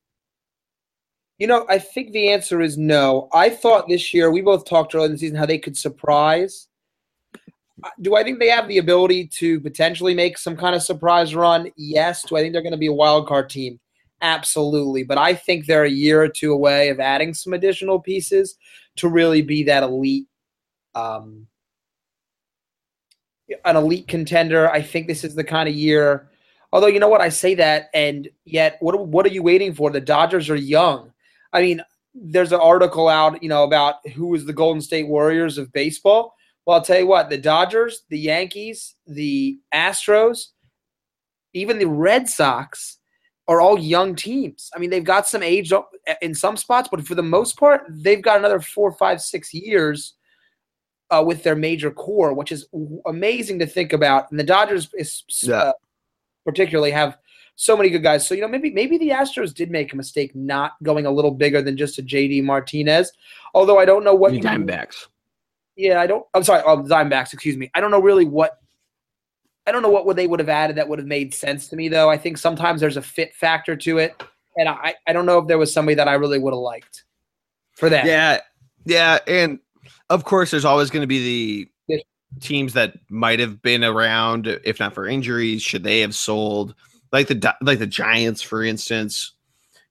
[1.38, 3.30] You know, I think the answer is no.
[3.34, 6.68] I thought this year we both talked earlier in the season how they could surprise.
[8.02, 11.72] Do I think they have the ability to potentially make some kind of surprise run?
[11.78, 12.24] Yes.
[12.24, 13.80] Do I think they're going to be a wild card team?
[14.22, 15.04] Absolutely.
[15.04, 18.58] But I think they're a year or two away of adding some additional pieces
[18.98, 20.28] to really be that elite,
[20.94, 21.48] um,
[23.64, 24.70] an elite contender.
[24.70, 26.30] I think this is the kind of year.
[26.72, 29.90] Although you know what, I say that, and yet, what what are you waiting for?
[29.90, 31.12] The Dodgers are young.
[31.52, 31.82] I mean,
[32.14, 36.36] there's an article out, you know, about who is the Golden State Warriors of baseball.
[36.66, 40.50] Well, I'll tell you what, the Dodgers, the Yankees, the Astros,
[41.54, 43.00] even the Red Sox
[43.48, 44.70] are all young teams.
[44.76, 45.74] I mean, they've got some age
[46.22, 50.14] in some spots, but for the most part, they've got another four, five, six years
[51.10, 52.68] uh, with their major core, which is
[53.08, 54.30] amazing to think about.
[54.30, 55.72] And the Dodgers, is, yeah.
[56.50, 57.18] Particularly, have
[57.56, 58.28] so many good guys.
[58.28, 61.32] So you know, maybe maybe the Astros did make a mistake not going a little
[61.32, 63.12] bigger than just a JD Martinez.
[63.54, 65.08] Although I don't know what the Diamondbacks.
[65.76, 66.26] Yeah, I don't.
[66.34, 67.34] I'm sorry, oh, Diamondbacks.
[67.34, 67.70] Excuse me.
[67.74, 68.60] I don't know really what
[69.70, 71.90] I don't know what they would have added that would have made sense to me,
[71.90, 72.10] though.
[72.10, 74.24] I think sometimes there's a fit factor to it,
[74.58, 77.04] and I, I don't know if there was somebody that I really would have liked
[77.74, 78.06] for that.
[78.06, 78.40] Yeah,
[78.86, 79.60] yeah, and
[80.10, 81.72] of course, there's always going to be the
[82.40, 86.76] teams that might have been around, if not for injuries, should they have sold,
[87.12, 89.34] like the like the Giants, for instance.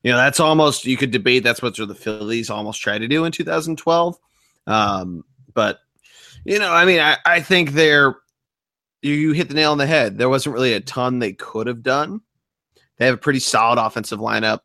[0.03, 1.43] You know, that's almost you could debate.
[1.43, 4.17] That's what the Phillies almost tried to do in 2012.
[4.67, 5.25] Um,
[5.55, 5.79] but
[6.45, 8.17] you know, I mean, I, I think they're
[9.03, 10.19] you, you hit the nail on the head.
[10.19, 12.21] There wasn't really a ton they could have done.
[12.97, 14.61] They have a pretty solid offensive lineup,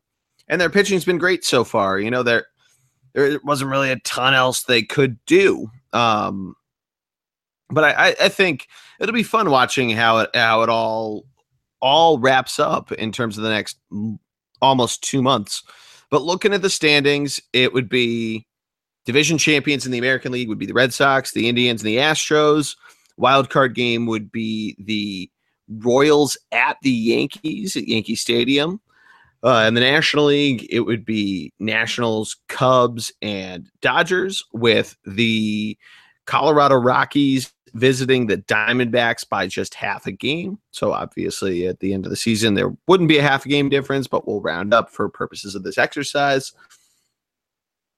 [0.48, 1.98] and their pitching's been great so far.
[1.98, 2.46] You know, there
[3.12, 5.68] there wasn't really a ton else they could do.
[5.92, 6.56] Um,
[7.70, 8.68] but I, I think
[9.00, 11.24] it'll be fun watching how it how it all
[11.80, 13.78] all wraps up in terms of the next
[14.62, 15.62] almost two months.
[16.10, 18.46] But looking at the standings, it would be
[19.04, 21.98] division champions in the American League would be the Red Sox, the Indians, and the
[21.98, 22.76] Astros
[23.16, 25.30] wild card game would be the
[25.68, 28.80] Royals at the Yankees at Yankee Stadium.
[29.42, 35.76] Uh, in the National League, it would be Nationals, Cubs, and Dodgers, with the
[36.26, 40.58] Colorado Rockies visiting the Diamondbacks by just half a game.
[40.70, 43.68] So obviously, at the end of the season, there wouldn't be a half a game
[43.68, 46.52] difference, but we'll round up for purposes of this exercise.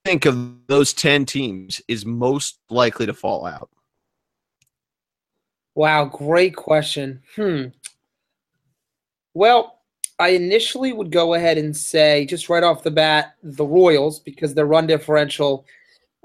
[0.04, 3.68] Think of those 10 teams is most likely to fall out.
[5.74, 7.20] Wow, great question.
[7.34, 7.66] Hmm.
[9.34, 9.80] Well,
[10.18, 14.54] I initially would go ahead and say, just right off the bat, the Royals, because
[14.54, 15.66] their run differential,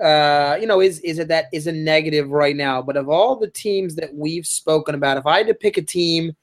[0.01, 2.81] uh, you know, is is it that is a negative right now.
[2.81, 5.81] But of all the teams that we've spoken about, if I had to pick a
[5.81, 6.33] team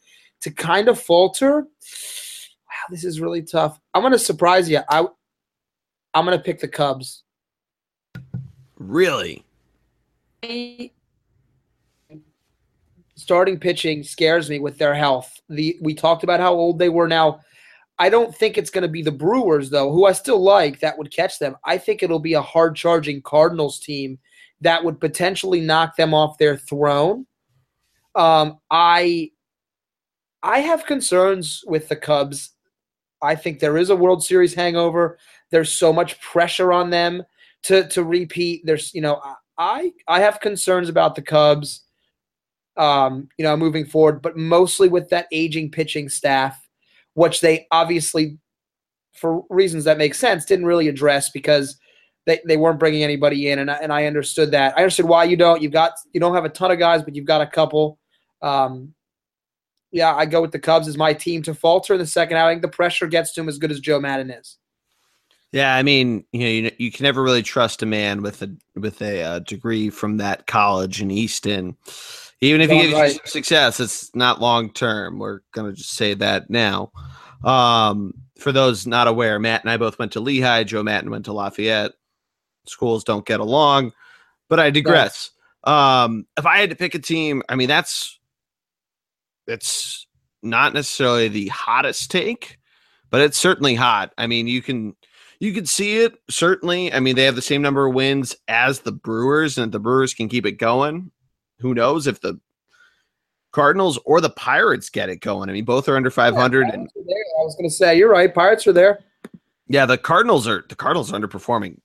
[0.40, 3.80] to kind of falter, wow, this is really tough.
[3.94, 4.80] I'm to surprise you.
[4.88, 5.06] I
[6.14, 7.24] I'm to pick the Cubs.
[8.76, 9.44] Really?
[13.18, 15.38] starting pitching scares me with their health.
[15.48, 17.40] The we talked about how old they were now.
[17.98, 20.96] I don't think it's going to be the Brewers though, who I still like that
[20.98, 21.56] would catch them.
[21.64, 24.18] I think it'll be a hard charging Cardinals team
[24.60, 27.26] that would potentially knock them off their throne.
[28.14, 29.30] Um, I
[30.42, 32.50] I have concerns with the Cubs.
[33.20, 35.18] I think there is a World Series hangover.
[35.50, 37.22] There's so much pressure on them
[37.64, 38.62] to to repeat.
[38.64, 39.20] There's you know
[39.56, 41.84] I I have concerns about the Cubs.
[42.76, 46.67] Um, you know, moving forward, but mostly with that aging pitching staff,
[47.18, 48.38] which they obviously,
[49.12, 51.76] for reasons that make sense, didn't really address because
[52.26, 54.74] they, they weren't bringing anybody in, and I, and I understood that.
[54.76, 55.60] I understood why you don't.
[55.60, 57.98] You've got you don't have a ton of guys, but you've got a couple.
[58.40, 58.94] Um,
[59.90, 62.36] yeah, I go with the Cubs as my team to falter in the second.
[62.36, 64.58] I think the pressure gets to him as good as Joe Maddon is.
[65.50, 68.54] Yeah, I mean, you know, you, you can never really trust a man with a
[68.76, 71.76] with a uh, degree from that college in Easton.
[72.40, 73.14] Even if he gives right.
[73.14, 75.18] you success, it's not long term.
[75.18, 76.92] We're gonna just say that now.
[77.42, 80.64] Um, for those not aware, Matt and I both went to Lehigh.
[80.64, 81.92] Joe Maddon went to Lafayette.
[82.66, 83.92] Schools don't get along,
[84.48, 85.30] but I digress.
[85.64, 88.18] Um, if I had to pick a team, I mean, that's
[89.46, 90.06] it's
[90.42, 92.58] not necessarily the hottest take,
[93.10, 94.12] but it's certainly hot.
[94.16, 94.94] I mean, you can
[95.40, 96.92] you can see it certainly.
[96.92, 100.14] I mean, they have the same number of wins as the Brewers, and the Brewers
[100.14, 101.10] can keep it going.
[101.60, 102.38] Who knows if the
[103.52, 105.48] Cardinals or the Pirates get it going?
[105.48, 106.66] I mean, both are under 500.
[106.66, 108.32] Yeah, and I was going to say, you're right.
[108.32, 109.00] Pirates are there.
[109.66, 111.78] Yeah, the Cardinals are the Cardinals are underperforming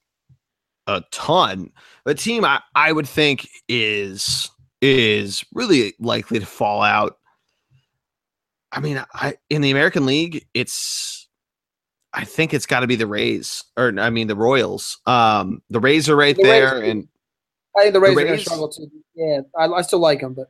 [0.88, 1.71] a ton.
[2.05, 4.49] The team I, I would think is
[4.82, 7.17] is really likely to fall out
[8.74, 11.28] I mean, I in the American League, it's
[12.11, 14.99] I think it's got to be the Rays or I mean the Royals.
[15.05, 17.07] Um, the Rays are right the there, Rays, and
[17.78, 18.91] I think the Rays, the Rays are going to struggle too.
[19.15, 20.47] Yeah, I, I still like them, but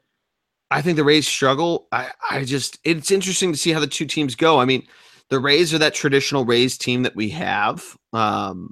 [0.72, 1.88] I think the Rays struggle.
[1.92, 4.60] I I just it's interesting to see how the two teams go.
[4.60, 4.88] I mean,
[5.30, 7.98] the Rays are that traditional Rays team that we have.
[8.12, 8.72] Um,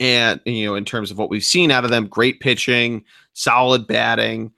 [0.00, 3.86] and you know, in terms of what we've seen out of them, great pitching, solid
[3.86, 4.52] batting.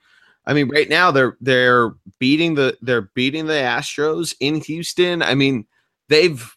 [0.45, 5.21] I mean, right now they're they're beating the they're beating the Astros in Houston.
[5.21, 5.65] I mean,
[6.09, 6.55] they've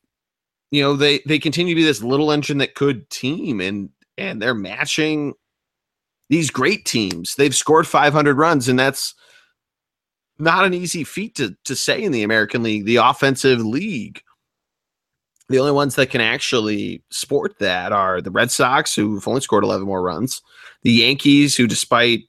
[0.70, 4.40] you know they they continue to be this little engine that could team and and
[4.40, 5.34] they're matching
[6.28, 7.34] these great teams.
[7.34, 9.14] They've scored 500 runs and that's
[10.38, 14.20] not an easy feat to to say in the American League, the offensive league.
[15.48, 19.62] The only ones that can actually sport that are the Red Sox, who've only scored
[19.62, 20.40] 11 more runs,
[20.82, 22.20] the Yankees, who, despite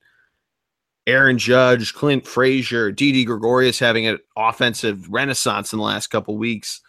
[1.07, 6.81] Aaron Judge, Clint Frazier, Didi Gregorius having an offensive renaissance in the last couple weeks.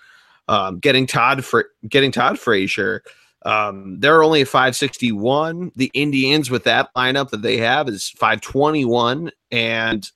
[0.48, 3.02] Um, getting Todd for getting Todd Frazier.
[3.46, 5.70] Um, they're only at 561.
[5.76, 10.10] The Indians with that lineup that they have is 521, and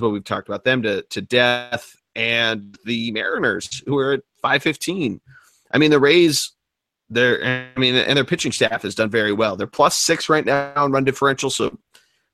[0.00, 1.96] what we've talked about them to to death.
[2.16, 5.20] And the Mariners, who are at 515.
[5.72, 6.52] I mean, the Rays,
[7.08, 9.56] they're I mean, and their pitching staff has done very well.
[9.56, 11.78] They're plus six right now on run differential, so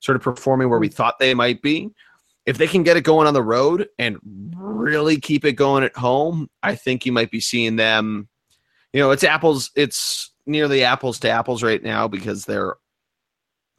[0.01, 1.91] sort of performing where we thought they might be.
[2.47, 4.19] If they can get it going on the road and
[4.57, 8.30] really keep it going at home, I think you might be seeing them.
[8.93, 12.77] You know, it's apples, it's nearly apples to apples right now because they're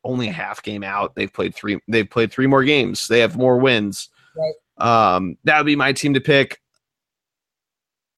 [0.03, 1.15] only a half game out.
[1.15, 3.07] They've played three they've played three more games.
[3.07, 4.09] They have more wins.
[4.35, 5.15] Right.
[5.15, 6.59] Um, that would be my team to pick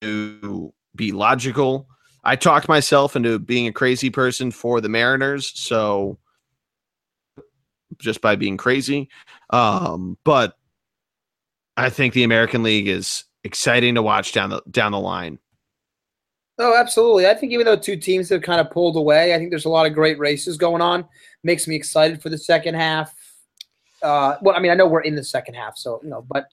[0.00, 1.88] to be logical.
[2.22, 6.18] I talked myself into being a crazy person for the Mariners, so
[7.98, 9.10] just by being crazy.
[9.50, 10.56] Um, but
[11.76, 15.38] I think the American League is exciting to watch down the down the line.
[16.58, 17.26] Oh, absolutely.
[17.26, 19.70] I think even though two teams have kind of pulled away, I think there's a
[19.70, 21.04] lot of great races going on.
[21.42, 23.14] Makes me excited for the second half.
[24.02, 26.46] Uh, well, I mean, I know we're in the second half, so you know, but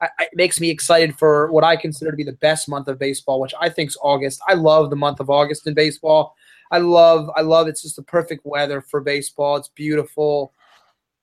[0.00, 2.98] I, it makes me excited for what I consider to be the best month of
[2.98, 4.40] baseball, which I think is August.
[4.46, 6.34] I love the month of August in baseball.
[6.70, 7.66] I love, I love.
[7.66, 9.56] It's just the perfect weather for baseball.
[9.56, 10.52] It's beautiful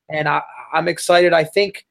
[0.09, 0.41] and I,
[0.73, 1.33] I'm excited.
[1.33, 1.85] I think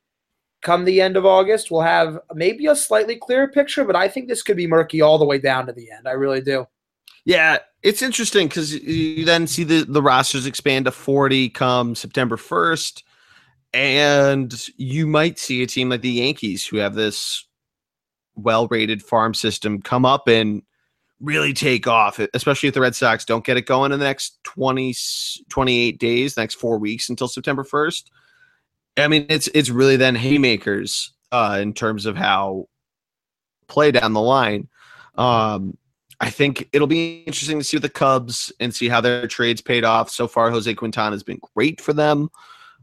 [0.67, 4.27] come the end of August, we'll have maybe a slightly clearer picture, but I think
[4.27, 6.09] this could be murky all the way down to the end.
[6.09, 6.67] I really do.
[7.25, 12.37] Yeah, it's interesting because you then see the, the rosters expand to 40 come September
[12.37, 13.05] 1st.
[13.73, 17.47] And you might see a team like the Yankees who have this
[18.35, 20.63] well rated farm system come up and
[21.21, 24.43] really take off, especially if the Red Sox don't get it going in the next
[24.45, 24.95] 20,
[25.49, 28.05] 28 days, the next four weeks until September 1st.
[28.97, 32.69] I mean, it's it's really then haymakers uh, in terms of how
[33.69, 34.69] play down the line.
[35.17, 35.77] Um,
[36.21, 39.85] I think it'll be interesting to see the Cubs and see how their trades paid
[39.85, 40.11] off.
[40.11, 42.31] So far, Jose Quintana has been great for them.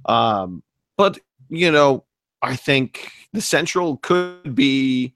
[0.05, 0.61] Um,
[0.97, 2.05] but, you know,
[2.41, 5.15] I think the Central could be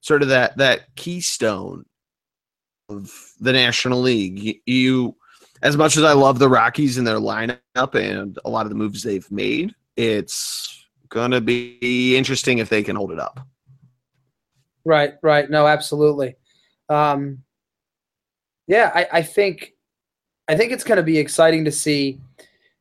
[0.00, 1.84] sort of that that keystone
[2.88, 4.60] of the National League.
[4.64, 5.16] You,
[5.62, 8.76] as much as I love the Rockies and their lineup and a lot of the
[8.76, 13.40] moves they've made, it's gonna be interesting if they can hold it up.
[14.84, 15.50] Right, right.
[15.50, 16.36] No, absolutely.
[16.88, 17.40] Um,
[18.66, 19.74] yeah, I, I think
[20.48, 22.20] I think it's going to be exciting to see.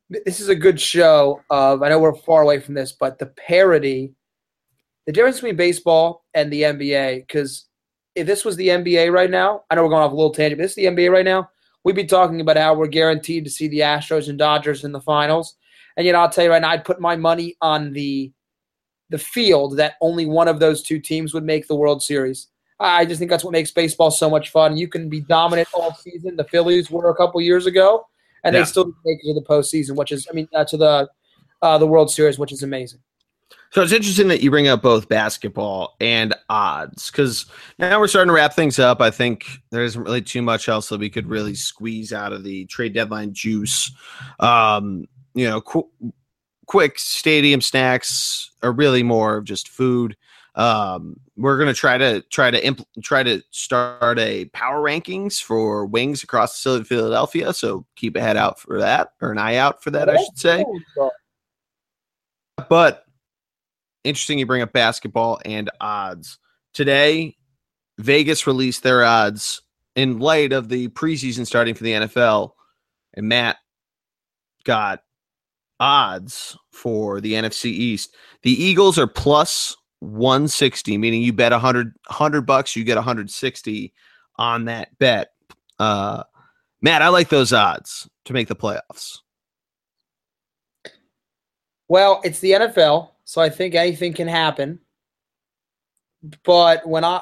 [0.10, 1.84] This is a good show of.
[1.84, 4.14] I know we're far away from this, but the parody,
[5.06, 7.28] the difference between baseball and the NBA.
[7.28, 7.66] Because
[8.16, 10.60] if this was the NBA right now, I know we're going off a little tangent.
[10.60, 11.50] But this is the NBA right now.
[11.84, 15.02] We'd be talking about how we're guaranteed to see the Astros and Dodgers in the
[15.02, 15.58] finals.
[15.98, 18.32] And you know, I'll tell you right now, I'd put my money on the
[19.10, 22.48] the field that only one of those two teams would make the World Series.
[22.80, 24.78] I just think that's what makes baseball so much fun.
[24.78, 26.36] You can be dominant all season.
[26.36, 28.06] The Phillies were a couple years ago,
[28.44, 28.62] and yeah.
[28.62, 31.10] they still make it to the postseason, which is, I mean, uh, to the
[31.62, 33.00] uh, the World Series, which is amazing.
[33.72, 37.46] So it's interesting that you bring up both basketball and odds because
[37.80, 39.02] now we're starting to wrap things up.
[39.02, 42.44] I think there isn't really too much else that we could really squeeze out of
[42.44, 43.92] the trade deadline juice.
[44.40, 45.06] Um,
[45.38, 45.90] you know, qu-
[46.66, 50.18] quick stadium snacks are really more of just food.
[50.56, 55.86] Um, we're gonna try to try to impl- try to start a power rankings for
[55.86, 57.54] wings across the city of Philadelphia.
[57.54, 60.40] So keep a head out for that, or an eye out for that, I should
[60.40, 60.66] say.
[62.68, 63.06] But
[64.04, 66.40] interesting, you bring up basketball and odds
[66.74, 67.38] today.
[68.00, 69.62] Vegas released their odds
[69.96, 72.54] in light of the preseason starting for the NFL,
[73.14, 73.58] and Matt
[74.64, 75.02] got
[75.80, 78.16] odds for the NFC East.
[78.44, 83.94] The Eagles are plus 160, meaning you bet 100, 100 bucks, you get 160
[84.38, 85.30] on that bet.
[85.80, 86.24] Uh,
[86.82, 89.20] Matt, I like those odds to make the playoffs.
[91.88, 94.80] Well, it's the NFL, so I think anything can happen.
[96.44, 97.22] But when I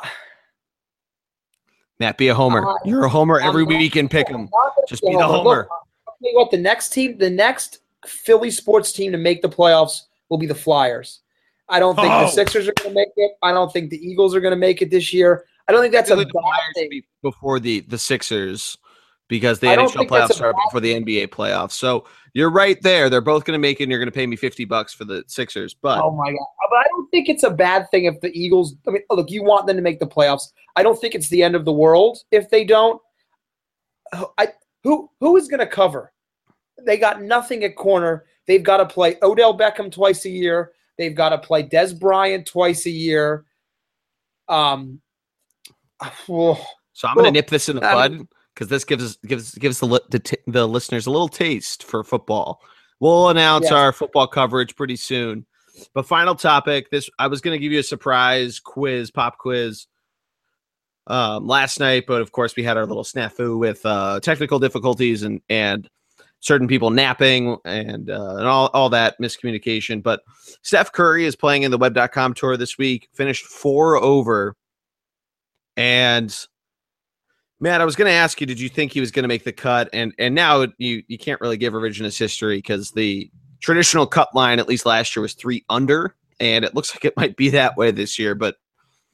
[1.99, 2.67] Matt, be a homer.
[2.67, 4.49] Uh, You're a homer every I'm week and pick them.
[4.87, 5.59] Just be the homer.
[5.59, 9.49] Look, tell you what, the next team, the next Philly sports team to make the
[9.49, 11.21] playoffs will be the Flyers.
[11.67, 12.21] I don't think oh.
[12.21, 13.31] the Sixers are going to make it.
[13.41, 15.45] I don't think the Eagles are going to make it this year.
[15.67, 16.25] I don't think that's a bad
[16.75, 17.01] thing.
[17.23, 18.77] Before the the Sixers,
[19.27, 21.71] because the NHL playoffs start before the NBA playoffs.
[21.71, 23.09] So you're right there.
[23.09, 25.05] They're both going to make it, and you're going to pay me fifty bucks for
[25.05, 25.73] the Sixers.
[25.73, 26.47] But oh my god!
[26.69, 28.75] But I don't think it's a bad thing if the Eagles.
[28.87, 30.51] I mean, look, you want them to make the playoffs.
[30.75, 33.01] I don't think it's the end of the world if they don't.
[34.37, 34.49] I
[34.83, 36.13] who who is going to cover?
[36.83, 38.25] They got nothing at corner.
[38.47, 40.71] They've got to play Odell Beckham twice a year.
[40.97, 43.45] They've got to play Des Bryant twice a year.
[44.47, 45.01] Um,
[46.29, 49.55] oh, so I'm going to nip this in the bud because this gives us gives
[49.55, 52.61] gives the the, the, listeners a little taste for football.
[52.99, 53.73] We'll announce yes.
[53.73, 55.45] our football coverage pretty soon.
[55.93, 56.89] But final topic.
[56.89, 59.87] This I was going to give you a surprise quiz, pop quiz,
[61.07, 65.23] um, last night, but of course we had our little snafu with uh, technical difficulties
[65.23, 65.89] and and
[66.39, 70.01] certain people napping and uh, and all, all that miscommunication.
[70.01, 70.21] But
[70.61, 74.55] Steph Curry is playing in the web.com tour this week, finished four over.
[75.77, 76.35] And
[77.59, 79.43] Matt, I was going to ask you, did you think he was going to make
[79.43, 79.89] the cut?
[79.93, 83.29] And and now you you can't really give revisionist history because the
[83.61, 87.17] traditional cut line, at least last year, was three under, and it looks like it
[87.17, 88.35] might be that way this year.
[88.35, 88.57] But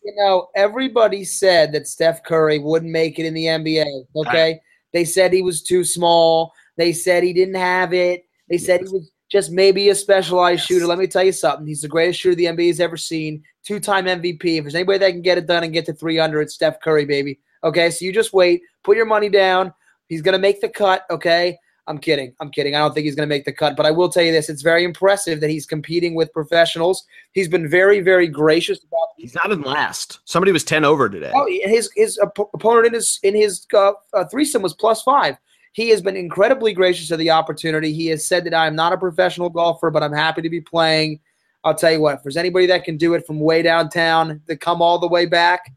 [0.03, 4.05] you know, everybody said that Steph Curry wouldn't make it in the NBA.
[4.15, 4.59] Okay,
[4.91, 6.53] they said he was too small.
[6.78, 8.26] They said he didn't have it.
[8.49, 10.67] They said he was just maybe a specialized yes.
[10.67, 10.88] shooter.
[10.88, 11.65] Let me tell you something.
[11.65, 13.43] He's the greatest shooter the NBA has ever seen.
[13.63, 14.43] Two time MVP.
[14.43, 17.05] If there's anybody that can get it done and get to 300, it's Steph Curry,
[17.05, 17.39] baby.
[17.63, 18.61] Okay, so you just wait.
[18.84, 19.74] Put your money down.
[20.07, 21.05] He's going to make the cut.
[21.09, 21.57] Okay.
[21.88, 22.34] I'm kidding.
[22.39, 22.76] I'm kidding.
[22.76, 24.49] I don't think he's going to make the cut, but I will tell you this:
[24.49, 27.03] it's very impressive that he's competing with professionals.
[27.34, 29.07] He's been very, very gracious about.
[29.17, 30.19] He's not in last.
[30.26, 31.32] Somebody was ten over today.
[31.34, 35.38] Oh, his his opponent in his in his uh, uh, threesome was plus five.
[35.74, 37.93] He has been incredibly gracious of the opportunity.
[37.93, 40.61] He has said that I am not a professional golfer, but I'm happy to be
[40.61, 41.19] playing.
[41.63, 44.57] I'll tell you what, if there's anybody that can do it from way downtown to
[44.57, 45.72] come all the way back,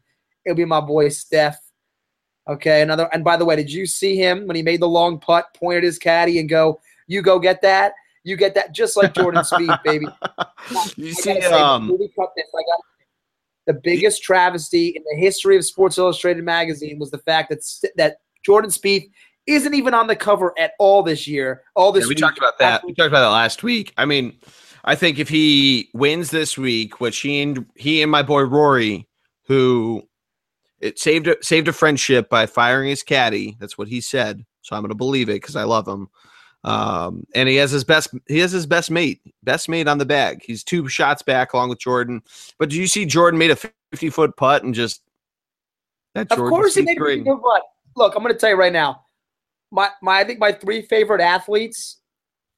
[0.45, 1.59] it'll be my boy Steph.
[2.47, 3.09] Okay, another.
[3.13, 5.83] And by the way, did you see him when he made the long putt, pointed
[5.83, 7.93] his caddy, and go, "You go get that."
[8.23, 10.07] You get that just like Jordan Spieth, baby.
[10.95, 11.91] you see, say, um.
[11.91, 12.29] I got
[13.67, 17.63] the biggest travesty in the history of Sports Illustrated magazine was the fact that
[17.97, 19.09] that Jordan Spieth
[19.47, 21.63] isn't even on the cover at all this year.
[21.75, 22.17] All this yeah, we week.
[22.19, 22.83] talked about that.
[22.83, 23.93] We talked about that last week.
[23.97, 24.37] I mean,
[24.83, 29.07] I think if he wins this week, which he and he and my boy Rory,
[29.43, 30.03] who
[30.79, 33.57] it saved a, saved a friendship by firing his caddy.
[33.59, 34.45] That's what he said.
[34.61, 36.09] So I'm going to believe it because I love him.
[36.63, 40.05] Um, and he has his best he has his best mate, best mate on the
[40.05, 40.41] bag.
[40.43, 42.23] He's two shots back along with Jordan.
[42.57, 45.03] But do you see Jordan made a 50 foot putt and just
[46.15, 47.61] that Jordan Of course he made a 50 foot putt.
[47.95, 49.04] Look, I'm going to tell you right now
[49.71, 51.97] my my I think my three favorite athletes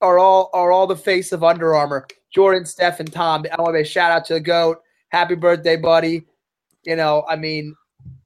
[0.02, 2.08] are all are all the face of Under Armour.
[2.34, 3.46] Jordan, Steph, and Tom.
[3.58, 4.82] I want to shout out to the goat.
[5.10, 6.26] Happy birthday, buddy.
[6.84, 7.76] You know, I mean,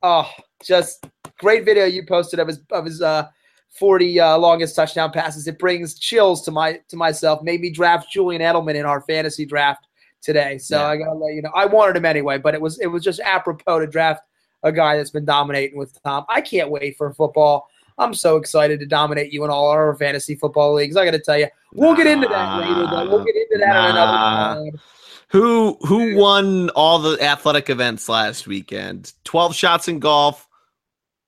[0.01, 0.29] oh,
[0.63, 1.05] just
[1.37, 3.27] great video you posted of his of his uh
[3.71, 5.47] 40 uh, longest touchdown passes.
[5.47, 7.41] It brings chills to my to myself.
[7.41, 9.87] Made me draft Julian Edelman in our fantasy draft
[10.21, 10.57] today.
[10.57, 10.87] So yeah.
[10.87, 11.51] I gotta let you know.
[11.55, 14.23] I wanted him anyway, but it was it was just apropos to draft
[14.63, 16.25] a guy that's been dominating with Tom.
[16.29, 17.67] I can't wait for football.
[17.97, 20.97] I'm so excited to dominate you in all our fantasy football leagues.
[20.97, 22.87] I got to tell you, we'll get into that later.
[22.87, 23.09] Though.
[23.09, 23.89] We'll get into that nah.
[23.89, 24.81] another time.
[25.29, 29.13] Who who won all the athletic events last weekend?
[29.23, 30.47] Twelve shots in golf,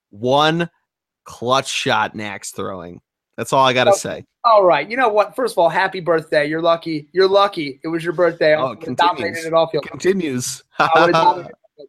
[0.10, 0.70] one
[1.24, 3.00] clutch shot Nax throwing.
[3.38, 4.00] That's all I got to okay.
[4.00, 4.26] say.
[4.44, 4.90] All right.
[4.90, 5.36] You know what?
[5.36, 6.46] First of all, happy birthday.
[6.46, 7.08] You're lucky.
[7.14, 7.80] You're lucky.
[7.84, 8.56] It was your birthday.
[8.56, 9.46] Oh, continues.
[9.46, 9.88] It all fields.
[9.88, 10.64] Continues.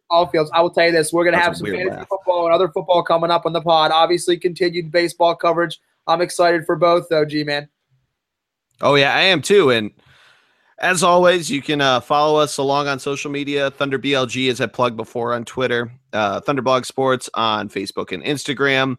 [0.09, 0.51] all fields.
[0.53, 2.07] I will tell you this: we're going to have some fantasy laugh.
[2.07, 3.91] football and other football coming up on the pod.
[3.91, 5.79] Obviously, continued baseball coverage.
[6.07, 7.69] I'm excited for both, though, G man.
[8.81, 9.71] Oh yeah, I am too.
[9.71, 9.91] And
[10.79, 13.71] as always, you can uh, follow us along on social media.
[13.71, 18.97] Thunder BLG, as I plugged before on Twitter, uh, Thunderblog Sports on Facebook and Instagram.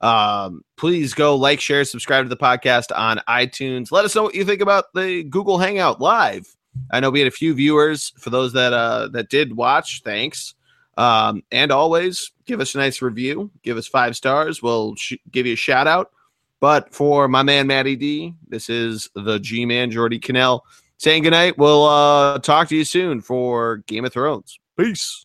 [0.00, 3.92] Um, please go like, share, subscribe to the podcast on iTunes.
[3.92, 6.56] Let us know what you think about the Google Hangout Live.
[6.90, 8.12] I know we had a few viewers.
[8.18, 10.54] For those that uh, that did watch, thanks.
[10.96, 13.50] Um, and always give us a nice review.
[13.62, 14.62] Give us five stars.
[14.62, 16.10] We'll sh- give you a shout out.
[16.60, 20.66] But for my man Matty D, this is the G Man Jordy Cannell
[20.98, 21.56] saying goodnight.
[21.56, 24.58] We'll uh, talk to you soon for Game of Thrones.
[24.76, 25.24] Peace.